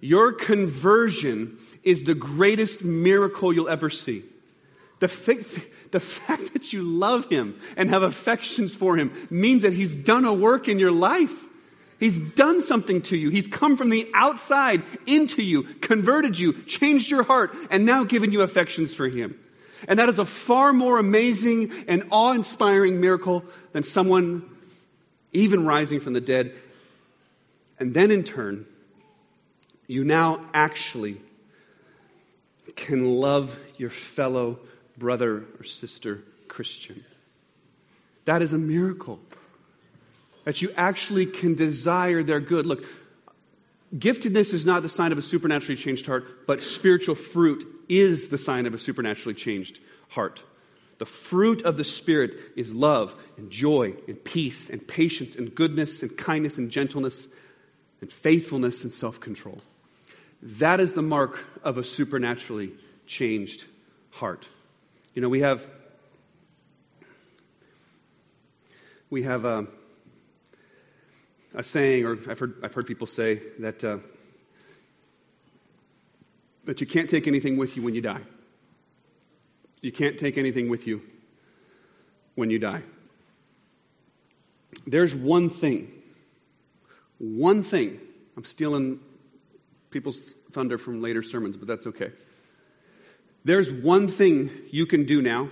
[0.00, 4.24] Your conversion is the greatest miracle you'll ever see.
[5.00, 5.08] The,
[5.92, 10.24] the fact that you love him and have affections for him means that he's done
[10.24, 11.46] a work in your life.
[11.98, 13.30] He's done something to you.
[13.30, 18.32] He's come from the outside into you, converted you, changed your heart, and now given
[18.32, 19.38] you affections for him.
[19.88, 24.48] And that is a far more amazing and awe inspiring miracle than someone
[25.32, 26.54] even rising from the dead.
[27.78, 28.66] And then in turn,
[29.90, 31.20] you now actually
[32.76, 34.60] can love your fellow
[34.96, 37.04] brother or sister Christian.
[38.24, 39.18] That is a miracle.
[40.44, 42.66] That you actually can desire their good.
[42.66, 42.84] Look,
[43.92, 48.38] giftedness is not the sign of a supernaturally changed heart, but spiritual fruit is the
[48.38, 49.80] sign of a supernaturally changed
[50.10, 50.40] heart.
[50.98, 56.00] The fruit of the Spirit is love and joy and peace and patience and goodness
[56.00, 57.26] and kindness and gentleness
[58.00, 59.60] and faithfulness and self control.
[60.42, 62.72] That is the mark of a supernaturally
[63.06, 63.64] changed
[64.10, 64.48] heart.
[65.14, 65.66] You know, we have
[69.10, 69.66] we have a,
[71.54, 73.98] a saying, or I've heard I've heard people say that uh,
[76.64, 78.20] that you can't take anything with you when you die.
[79.82, 81.02] You can't take anything with you
[82.34, 82.82] when you die.
[84.86, 85.90] There's one thing,
[87.18, 88.00] one thing.
[88.36, 89.00] I'm stealing
[89.90, 92.12] people's thunder from later sermons, but that's okay.
[93.44, 95.48] There's one thing you can do now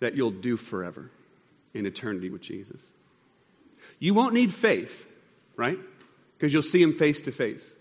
[0.00, 1.10] that you'll do forever
[1.74, 2.90] in eternity with Jesus.
[3.98, 5.06] You won't need faith,
[5.56, 5.78] right?
[6.36, 7.76] Because you'll see him face to face.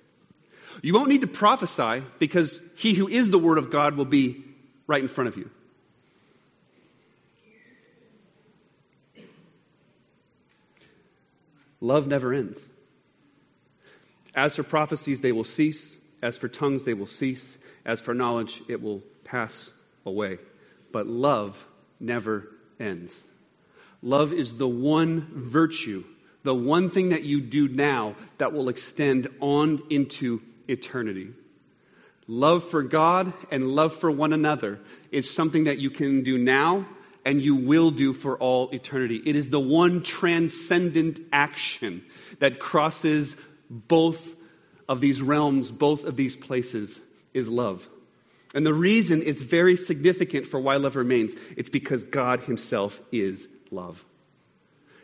[0.81, 4.43] You won't need to prophesy because he who is the Word of God will be
[4.85, 5.49] right in front of you.
[11.79, 12.69] Love never ends.
[14.37, 15.97] As for prophecies, they will cease.
[16.21, 17.57] As for tongues, they will cease.
[17.83, 19.71] As for knowledge, it will pass
[20.05, 20.37] away.
[20.91, 21.67] But love
[21.99, 22.47] never
[22.79, 23.23] ends.
[24.03, 26.03] Love is the one virtue,
[26.43, 31.33] the one thing that you do now that will extend on into eternity.
[32.27, 34.79] Love for God and love for one another
[35.11, 36.85] is something that you can do now
[37.25, 39.21] and you will do for all eternity.
[39.25, 42.05] It is the one transcendent action
[42.39, 43.35] that crosses
[43.69, 44.35] both
[44.87, 47.01] of these realms, both of these places,
[47.33, 47.89] is love.
[48.55, 51.35] And the reason is very significant for why love remains.
[51.55, 54.03] It's because God Himself is love.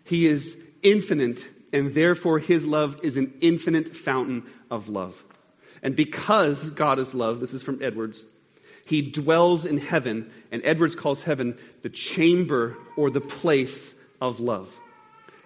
[0.06, 5.24] He is infinite, and therefore His love is an infinite fountain of love.
[5.82, 8.24] And because God is love, this is from Edwards,
[8.86, 14.80] He dwells in heaven, and Edwards calls heaven the chamber or the place of love.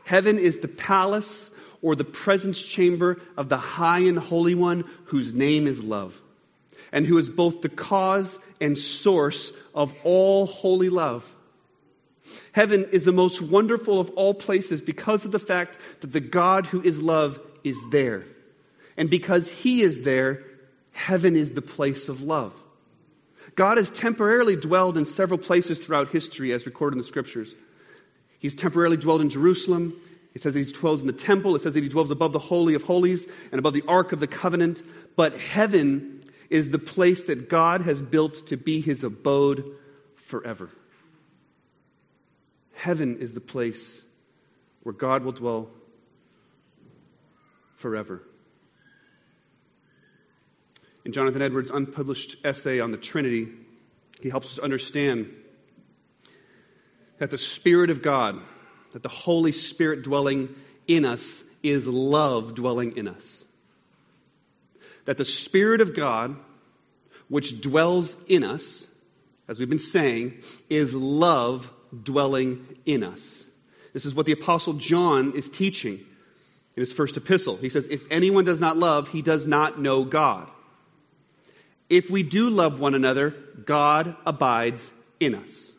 [0.05, 1.49] Heaven is the palace
[1.81, 6.21] or the presence chamber of the high and holy one whose name is love,
[6.91, 11.35] and who is both the cause and source of all holy love.
[12.51, 16.67] Heaven is the most wonderful of all places because of the fact that the God
[16.67, 18.25] who is love is there.
[18.97, 20.43] And because he is there,
[20.91, 22.59] heaven is the place of love.
[23.55, 27.55] God has temporarily dwelled in several places throughout history, as recorded in the scriptures.
[28.39, 29.99] He's temporarily dwelled in Jerusalem.
[30.33, 31.55] It says that he dwells in the temple.
[31.55, 34.19] It says that he dwells above the Holy of Holies and above the Ark of
[34.19, 34.83] the Covenant.
[35.15, 39.65] But heaven is the place that God has built to be his abode
[40.15, 40.69] forever.
[42.73, 44.03] Heaven is the place
[44.83, 45.69] where God will dwell
[47.75, 48.21] forever.
[51.03, 53.47] In Jonathan Edwards' unpublished essay on the Trinity,
[54.21, 55.33] he helps us understand
[57.17, 58.41] that the Spirit of God,
[58.97, 60.55] that the Holy Spirit dwelling
[60.87, 63.45] in us, is love dwelling in us.
[65.05, 66.35] That the Spirit of God,
[67.29, 68.87] which dwells in us,
[69.47, 71.71] as we've been saying, is love
[72.03, 73.45] dwelling in us.
[73.93, 75.99] This is what the Apostle John is teaching
[76.75, 77.57] in his first epistle.
[77.57, 80.49] He says, If anyone does not love, he does not know God.
[81.87, 85.73] If we do love one another, God abides in us.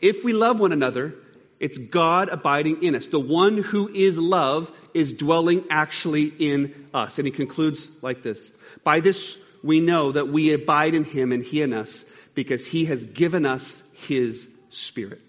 [0.00, 1.14] If we love one another,
[1.62, 3.06] it's God abiding in us.
[3.06, 7.18] The one who is love is dwelling actually in us.
[7.18, 8.50] And he concludes like this
[8.82, 12.04] By this we know that we abide in him and he in us
[12.34, 15.20] because he has given us his spirit.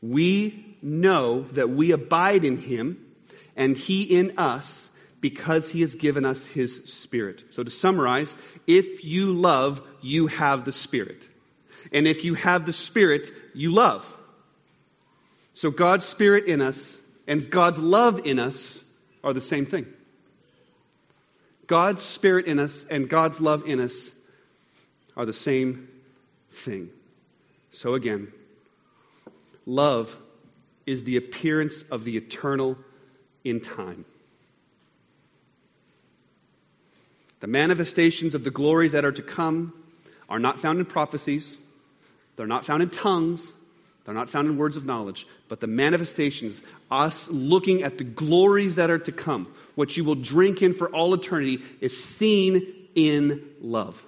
[0.00, 3.04] We know that we abide in him
[3.56, 4.88] and he in us
[5.20, 7.42] because he has given us his spirit.
[7.50, 8.36] So to summarize,
[8.68, 11.28] if you love, you have the spirit.
[11.92, 14.16] And if you have the Spirit, you love.
[15.54, 18.80] So God's Spirit in us and God's love in us
[19.22, 19.86] are the same thing.
[21.66, 24.12] God's Spirit in us and God's love in us
[25.16, 25.88] are the same
[26.50, 26.90] thing.
[27.70, 28.32] So again,
[29.66, 30.18] love
[30.86, 32.76] is the appearance of the eternal
[33.44, 34.04] in time.
[37.40, 39.72] The manifestations of the glories that are to come
[40.28, 41.58] are not found in prophecies,
[42.36, 43.52] they're not found in tongues,
[44.04, 48.76] they're not found in words of knowledge, but the manifestations, us looking at the glories
[48.76, 53.42] that are to come, what you will drink in for all eternity, is seen in
[53.60, 54.04] love.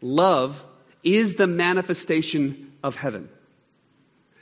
[0.00, 0.64] Love
[1.04, 3.28] is the manifestation of heaven.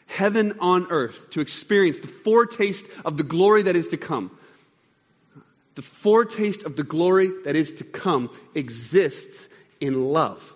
[0.06, 4.30] Heaven on earth, to experience the foretaste of the glory that is to come.
[5.74, 10.55] The foretaste of the glory that is to come exists in love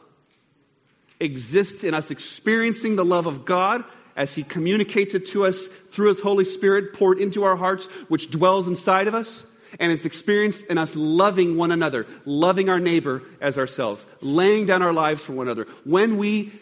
[1.21, 3.85] exists in us experiencing the love of God
[4.17, 8.31] as He communicates it to us through His Holy Spirit poured into our hearts, which
[8.31, 9.45] dwells inside of us.
[9.79, 14.83] And it's experienced in us loving one another, loving our neighbor as ourselves, laying down
[14.83, 15.69] our lives for one another.
[15.85, 16.53] When we,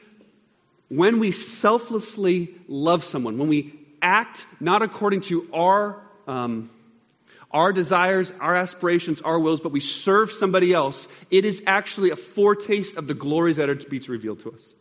[0.89, 6.69] when we selflessly love someone, when we act not according to our um,
[7.51, 12.17] our desires, our aspirations, our wills, but we serve somebody else, it is actually a
[12.17, 14.75] foretaste of the glories that are to be revealed to us.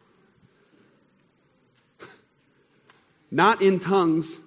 [3.32, 4.40] Not in tongues,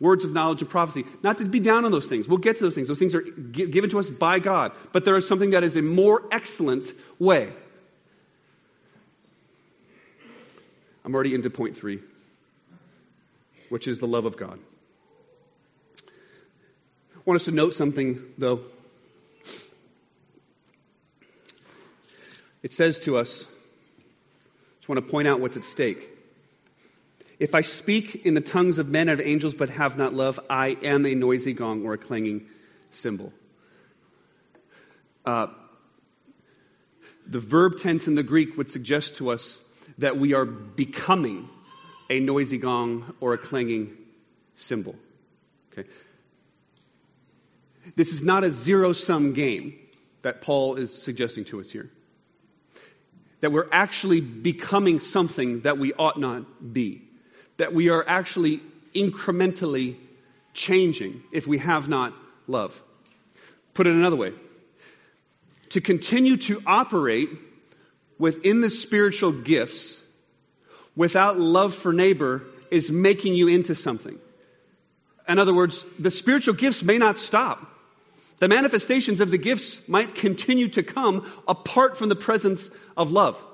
[0.00, 1.04] words of knowledge and prophecy.
[1.22, 2.28] Not to be down on those things.
[2.28, 2.88] We'll get to those things.
[2.88, 4.72] Those things are given to us by God.
[4.92, 7.52] But there is something that is a more excellent way.
[11.04, 12.00] I'm already into point three,
[13.68, 14.58] which is the love of God.
[17.24, 18.60] Want us to note something, though.
[22.64, 24.02] It says to us, I
[24.78, 26.08] just want to point out what's at stake.
[27.38, 30.40] If I speak in the tongues of men and of angels but have not love,
[30.50, 32.46] I am a noisy gong or a clanging
[32.90, 33.32] cymbal.
[35.24, 35.46] Uh,
[37.24, 39.60] the verb tense in the Greek would suggest to us
[39.98, 41.48] that we are becoming
[42.10, 43.96] a noisy gong or a clanging
[44.56, 44.96] cymbal.
[45.72, 45.88] Okay?
[47.96, 49.74] This is not a zero sum game
[50.22, 51.90] that Paul is suggesting to us here.
[53.40, 57.02] That we're actually becoming something that we ought not be.
[57.56, 58.60] That we are actually
[58.94, 59.96] incrementally
[60.54, 62.12] changing if we have not
[62.46, 62.80] love.
[63.74, 64.32] Put it another way
[65.70, 67.30] to continue to operate
[68.18, 69.98] within the spiritual gifts
[70.94, 74.18] without love for neighbor is making you into something.
[75.26, 77.71] In other words, the spiritual gifts may not stop.
[78.42, 83.46] The manifestations of the gifts might continue to come apart from the presence of love.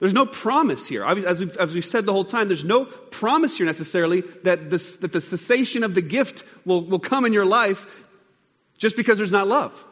[0.00, 1.04] There's no promise here.
[1.04, 4.96] As we've, as we've said the whole time, there's no promise here necessarily that, this,
[4.96, 7.86] that the cessation of the gift will, will come in your life
[8.78, 9.84] just because there's not love.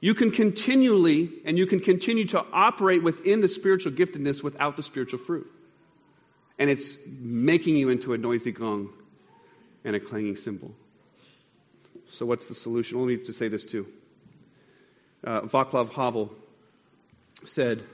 [0.00, 4.82] You can continually and you can continue to operate within the spiritual giftedness without the
[4.82, 5.50] spiritual fruit.
[6.58, 8.90] And it's making you into a noisy gong
[9.86, 10.74] and a clanging cymbal.
[12.10, 12.98] So, what's the solution?
[12.98, 13.86] Let me to say this too.
[15.22, 16.34] Uh, Václav Havel
[17.44, 17.84] said,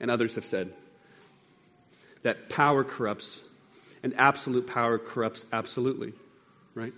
[0.00, 0.72] and others have said,
[2.22, 3.40] that power corrupts,
[4.02, 6.14] and absolute power corrupts absolutely,
[6.74, 6.94] right?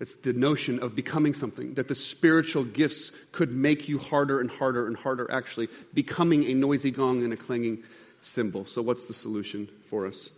[0.00, 4.50] It's the notion of becoming something, that the spiritual gifts could make you harder and
[4.50, 7.82] harder and harder, actually, becoming a noisy gong and a clanging
[8.20, 8.66] cymbal.
[8.66, 10.30] So, what's the solution for us?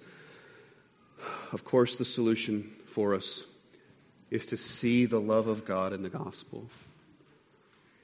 [1.53, 3.45] Of course, the solution for us
[4.31, 6.67] is to see the love of God in the gospel.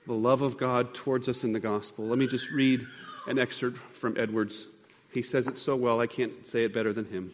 [0.07, 2.07] The love of God towards us in the gospel.
[2.07, 2.87] Let me just read
[3.27, 4.66] an excerpt from Edwards.
[5.12, 7.33] He says it so well, I can't say it better than him.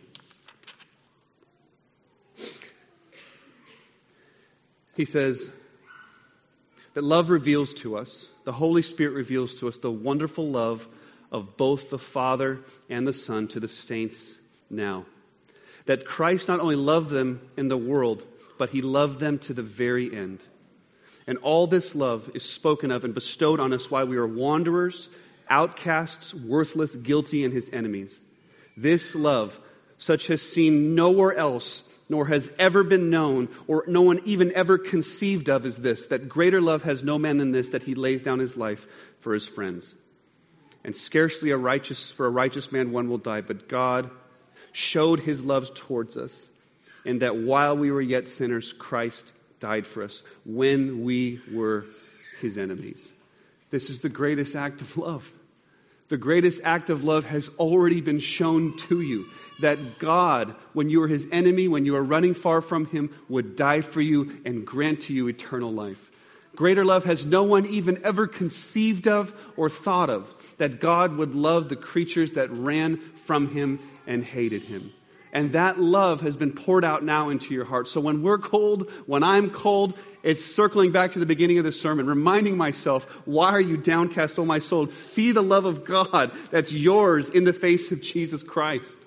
[4.96, 5.50] He says
[6.94, 10.88] that love reveals to us, the Holy Spirit reveals to us the wonderful love
[11.30, 14.38] of both the Father and the Son to the saints
[14.68, 15.06] now.
[15.86, 18.24] That Christ not only loved them in the world,
[18.62, 20.38] but he loved them to the very end.
[21.26, 25.08] And all this love is spoken of and bestowed on us while we are wanderers,
[25.50, 28.20] outcasts, worthless, guilty, and his enemies.
[28.76, 29.58] This love,
[29.98, 34.78] such has seen nowhere else, nor has ever been known, or no one even ever
[34.78, 38.22] conceived of, is this that greater love has no man than this, that he lays
[38.22, 38.86] down his life
[39.18, 39.96] for his friends.
[40.84, 44.08] And scarcely a righteous, for a righteous man one will die, but God
[44.70, 46.48] showed his love towards us,
[47.04, 51.84] in that while we were yet sinners, Christ died for us when we were
[52.40, 53.12] his enemies.
[53.70, 55.32] This is the greatest act of love.
[56.08, 59.26] The greatest act of love has already been shown to you
[59.60, 63.56] that God, when you were his enemy, when you were running far from him, would
[63.56, 66.10] die for you and grant to you eternal life.
[66.54, 71.34] Greater love has no one even ever conceived of or thought of that God would
[71.34, 74.92] love the creatures that ran from him and hated him.
[75.32, 77.88] And that love has been poured out now into your heart.
[77.88, 81.72] So when we're cold, when I'm cold, it's circling back to the beginning of the
[81.72, 84.88] sermon, reminding myself, why are you downcast, O my soul?
[84.88, 89.06] See the love of God that's yours in the face of Jesus Christ.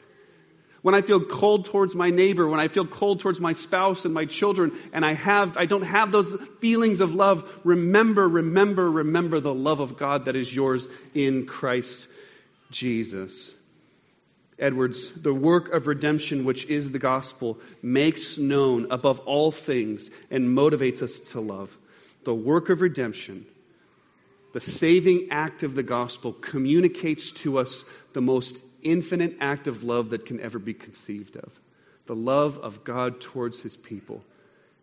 [0.81, 4.13] When I feel cold towards my neighbor, when I feel cold towards my spouse and
[4.13, 9.39] my children, and I have, I don't have those feelings of love, remember, remember, remember
[9.39, 12.07] the love of God that is yours in Christ
[12.69, 13.54] Jesus.
[14.57, 20.57] Edwards, the work of redemption, which is the gospel, makes known above all things and
[20.57, 21.77] motivates us to love.
[22.23, 23.45] The work of redemption,
[24.53, 27.83] the saving act of the gospel, communicates to us
[28.13, 31.59] the most infinite act of love that can ever be conceived of
[32.05, 34.23] the love of God towards his people.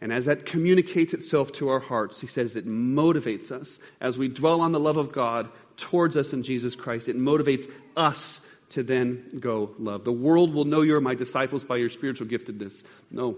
[0.00, 3.78] And as that communicates itself to our hearts, he says it motivates us.
[4.00, 7.70] As we dwell on the love of God towards us in Jesus Christ, it motivates
[7.96, 8.40] us
[8.72, 10.04] to then go love.
[10.04, 12.82] The world will know you're my disciples by your spiritual giftedness.
[13.10, 13.36] No.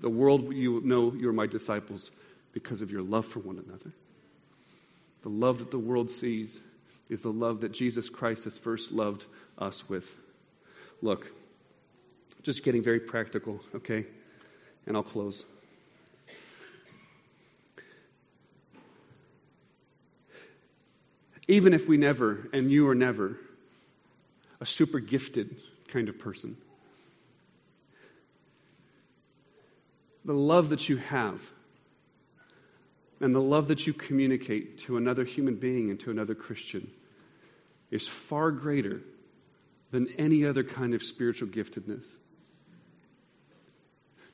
[0.00, 2.10] The world you know you're my disciples
[2.52, 3.92] because of your love for one another.
[5.22, 6.60] The love that the world sees
[7.10, 9.26] is the love that Jesus Christ has first loved
[9.58, 10.14] us with.
[11.02, 11.32] Look,
[12.42, 14.06] just getting very practical, okay?
[14.86, 15.44] And I'll close.
[21.48, 23.38] Even if we never, and you are never,
[24.60, 25.56] a super gifted
[25.88, 26.56] kind of person.
[30.24, 31.52] The love that you have
[33.20, 36.90] and the love that you communicate to another human being and to another Christian
[37.90, 39.00] is far greater
[39.90, 42.16] than any other kind of spiritual giftedness.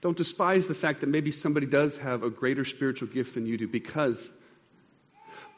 [0.01, 3.57] Don't despise the fact that maybe somebody does have a greater spiritual gift than you
[3.57, 4.31] do because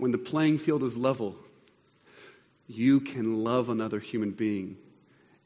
[0.05, 1.35] when the playing field is level,
[2.67, 4.77] you can love another human being.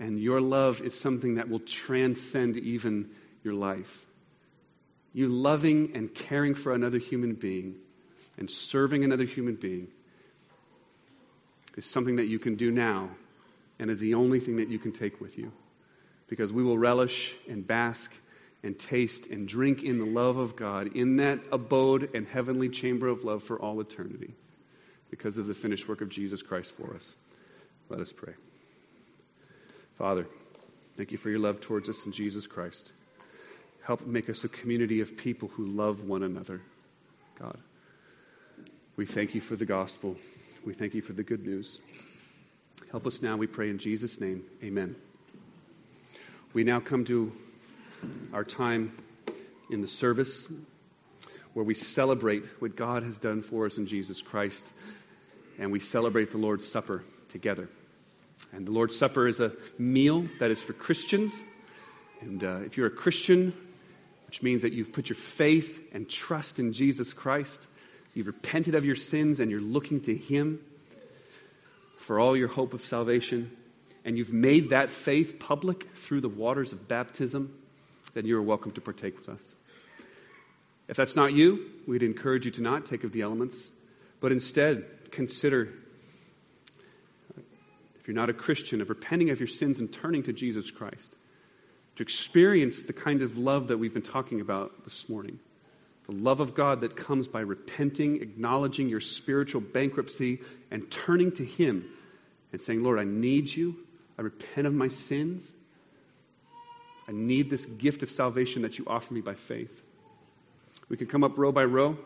[0.01, 3.09] And your love is something that will transcend even
[3.45, 4.05] your life.
[5.13, 7.77] You loving and caring for another human being
[8.37, 9.87] and serving another human being
[11.77, 13.11] is something that you can do now
[13.79, 15.53] and is the only thing that you can take with you.
[16.27, 18.13] Because we will relish and bask
[18.65, 23.07] and taste and drink in the love of God in that abode and heavenly chamber
[23.07, 24.35] of love for all eternity
[25.11, 27.15] because of the finished work of Jesus Christ for us.
[27.89, 28.35] Let us pray.
[29.95, 30.27] Father,
[30.97, 32.93] thank you for your love towards us in Jesus Christ.
[33.83, 36.61] Help make us a community of people who love one another.
[37.39, 37.59] God,
[38.97, 40.17] we thank you for the gospel.
[40.65, 41.81] We thank you for the good news.
[42.91, 44.45] Help us now, we pray in Jesus' name.
[44.63, 44.97] Amen.
[46.53, 47.33] We now come to
[48.33, 48.93] our time
[49.71, 50.51] in the service
[51.55, 54.73] where we celebrate what God has done for us in Jesus Christ
[55.59, 57.69] and we celebrate the Lord's Supper together.
[58.53, 61.43] And the Lord's Supper is a meal that is for Christians.
[62.21, 63.53] And uh, if you're a Christian,
[64.27, 67.67] which means that you've put your faith and trust in Jesus Christ,
[68.15, 70.61] you've repented of your sins, and you're looking to Him
[71.99, 73.51] for all your hope of salvation,
[74.05, 77.55] and you've made that faith public through the waters of baptism,
[78.15, 79.57] then you are welcome to partake with us.
[80.89, 83.69] If that's not you, we'd encourage you to not take of the elements,
[84.21, 85.69] but instead consider,
[88.01, 91.17] if you're not a Christian, of repenting of your sins and turning to Jesus Christ.
[91.99, 95.41] to experience the kind of love that we've been talking about this morning.
[96.07, 100.39] The love of God that comes by repenting, acknowledging your spiritual bankruptcy,
[100.71, 101.87] and turning to Him
[102.53, 103.79] and saying, Lord, I need you.
[104.17, 105.53] I repent of my sins.
[107.09, 109.83] I need this gift of salvation that you offer me by faith.
[110.89, 111.99] We can come up row by row,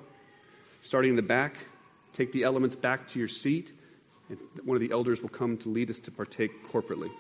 [0.82, 1.66] starting in the back.
[2.12, 3.72] Take the elements back to your seat,
[4.28, 7.10] and one of the elders will come to lead us to partake corporately.